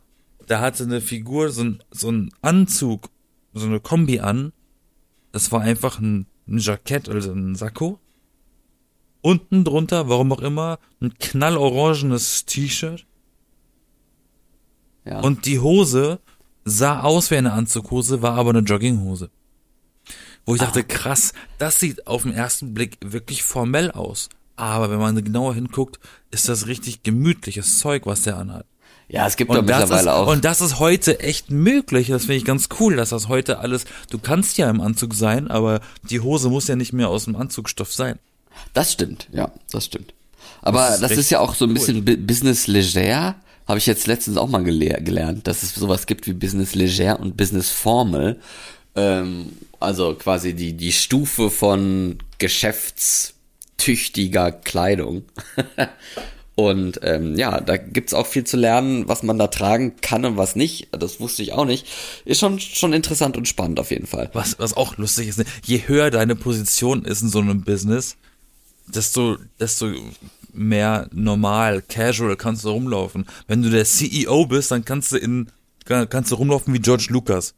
[0.47, 3.11] da hatte eine Figur so ein, so ein Anzug,
[3.53, 4.53] so eine Kombi an.
[5.33, 7.99] Das war einfach ein, ein Jackett, also ein Sakko.
[9.23, 13.07] Unten drunter, warum auch immer, ein knallorangenes T-Shirt.
[15.05, 15.21] Ja.
[15.21, 16.21] Und die Hose
[16.65, 19.31] sah aus wie eine Anzughose, war aber eine Jogginghose.
[20.47, 24.29] Wo ich dachte, krass, das sieht auf den ersten Blick wirklich formell aus.
[24.55, 25.99] Aber wenn man genauer hinguckt,
[26.31, 28.65] ist das richtig gemütliches Zeug, was der anhat.
[29.09, 30.29] ja, es gibt doch Und das, ist, mittlerweile auch.
[30.33, 32.09] und das ist heute echt möglich.
[32.09, 35.49] Das finde ich ganz cool, dass das heute alles, du kannst ja im Anzug sein,
[35.51, 38.19] aber die Hose muss ja nicht mehr aus dem Anzugstoff sein.
[38.73, 40.15] Das stimmt, ja, das stimmt.
[40.63, 41.75] Aber Das das ist ist, richtig ja auch so ein cool.
[41.75, 43.35] bisschen Bu- Business leger.
[43.69, 47.19] Habe ich jetzt letztens auch mal gelehr gelernt, dass es sowas gibt wie Business leger
[47.21, 48.37] und Business formal.
[48.97, 55.25] Ähm, also quasi die, die Stufe von geschäftstüchtiger Kleidung.
[56.55, 60.39] und ähm, ja, da gibt's auch viel zu lernen, was man da tragen kann und
[60.39, 60.89] was nicht.
[60.93, 61.87] Das wusste ich auch nicht.
[62.25, 64.31] Ist schon, schon interessant und spannend auf jeden Fall.
[64.33, 65.45] Was, was auch lustig ist, ne?
[65.65, 68.17] je höher deine Position ist in so einem Business,
[68.87, 69.93] desto, desto
[70.53, 73.27] mehr normal, casual kannst du rumlaufen.
[73.47, 75.51] Wenn du der CEO bist, dann kannst du in,
[75.87, 77.55] kannst du rumlaufen wie George Lucas.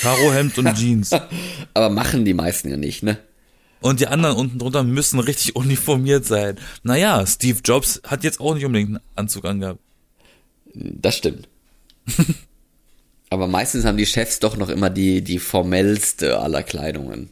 [0.00, 1.10] Karohemd und Jeans.
[1.74, 3.18] Aber machen die meisten ja nicht, ne?
[3.80, 6.56] Und die anderen unten drunter müssen richtig uniformiert sein.
[6.82, 9.80] Naja, Steve Jobs hat jetzt auch nicht unbedingt einen Anzug angehabt.
[10.74, 11.48] Das stimmt.
[13.30, 17.30] Aber meistens haben die Chefs doch noch immer die, die formellste aller Kleidungen.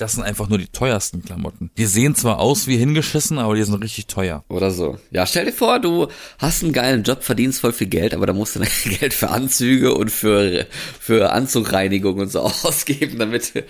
[0.00, 1.70] Das sind einfach nur die teuersten Klamotten.
[1.76, 4.46] Die sehen zwar aus wie hingeschissen, aber die sind richtig teuer.
[4.48, 4.98] Oder so.
[5.10, 8.32] Ja, stell dir vor, du hast einen geilen Job, verdienst voll viel Geld, aber da
[8.32, 10.66] musst du dann Geld für Anzüge und für,
[10.98, 13.62] für Anzugreinigung und so ausgeben, damit du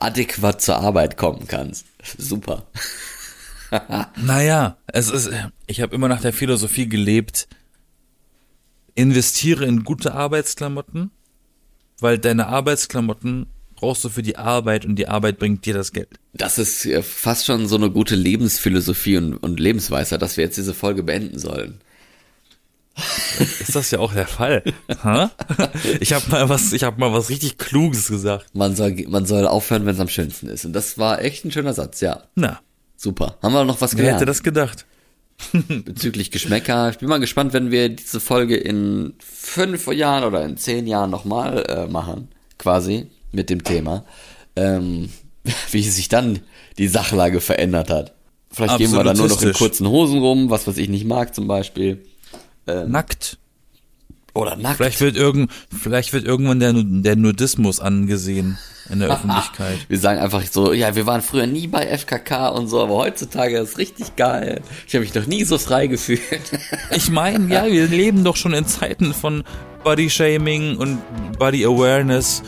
[0.00, 1.86] adäquat zur Arbeit kommen kannst.
[2.18, 2.66] Super.
[4.16, 5.30] Naja, es ist,
[5.66, 7.48] ich habe immer nach der Philosophie gelebt,
[8.94, 11.10] investiere in gute Arbeitsklamotten,
[11.98, 13.48] weil deine Arbeitsklamotten
[13.86, 16.08] brauchst du für die Arbeit und die Arbeit bringt dir das Geld.
[16.32, 20.74] Das ist fast schon so eine gute Lebensphilosophie und, und Lebensweisheit, dass wir jetzt diese
[20.74, 21.80] Folge beenden sollen.
[23.60, 24.64] Ist das ja auch der Fall?
[25.04, 25.30] Ha?
[26.00, 28.46] Ich habe mal was, ich habe mal was richtig Kluges gesagt.
[28.54, 30.64] Man soll, man soll aufhören, wenn es am schönsten ist.
[30.64, 32.24] Und das war echt ein schöner Satz, ja.
[32.34, 32.60] Na,
[32.96, 33.36] Super.
[33.42, 34.16] Haben wir noch was wer gelernt?
[34.16, 34.86] hätte das gedacht?
[35.68, 36.90] bezüglich Geschmäcker.
[36.90, 41.10] Ich bin mal gespannt, wenn wir diese Folge in fünf Jahren oder in zehn Jahren
[41.10, 42.28] nochmal äh, machen,
[42.58, 44.04] quasi, mit dem Thema,
[44.56, 45.10] ähm,
[45.70, 46.40] wie sich dann
[46.78, 48.12] die Sachlage verändert hat.
[48.50, 51.34] Vielleicht gehen wir dann nur noch in kurzen Hosen rum, was was ich nicht mag
[51.34, 52.04] zum Beispiel.
[52.66, 53.38] Nackt.
[54.36, 54.76] Oder nackt.
[54.76, 58.58] Vielleicht wird irgend, vielleicht wird irgendwann der, der Nudismus angesehen
[58.90, 59.78] in der Öffentlichkeit.
[59.88, 63.58] Wir sagen einfach so, ja, wir waren früher nie bei FKK und so, aber heutzutage
[63.58, 64.60] ist richtig geil.
[64.86, 66.20] Ich habe mich noch nie so frei gefühlt.
[66.94, 69.42] Ich meine, ja, wir leben doch schon in Zeiten von
[69.82, 70.98] Body Shaming und
[71.38, 72.42] Body Awareness.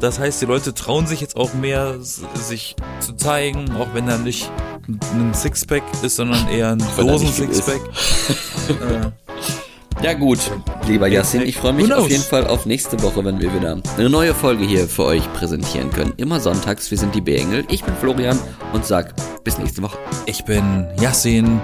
[0.00, 4.18] Das heißt, die Leute trauen sich jetzt auch mehr, sich zu zeigen, auch wenn da
[4.18, 4.50] nicht
[4.88, 7.80] ein Sixpack ist, sondern eher ein Dosen-Sixpack.
[8.68, 10.38] äh, Ja gut,
[10.86, 14.10] lieber Yassin, ich freue mich auf jeden Fall auf nächste Woche, wenn wir wieder eine
[14.10, 16.12] neue Folge hier für euch präsentieren können.
[16.18, 17.64] Immer sonntags, wir sind die B-Engel.
[17.70, 18.38] Ich bin Florian
[18.74, 19.96] und sag bis nächste Woche.
[20.26, 21.60] ich bin Yassin.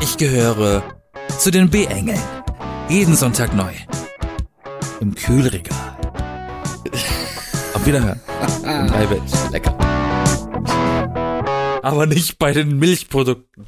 [0.00, 0.84] Ich gehöre
[1.38, 2.20] zu den B-Engeln.
[2.88, 3.72] Jeden Sonntag neu.
[5.00, 5.97] Im Kühlregal.
[7.88, 8.20] Wiederhören.
[8.64, 9.50] Im.
[9.50, 9.74] Lecker.
[11.82, 13.66] Aber nicht bei den Milchprodukten.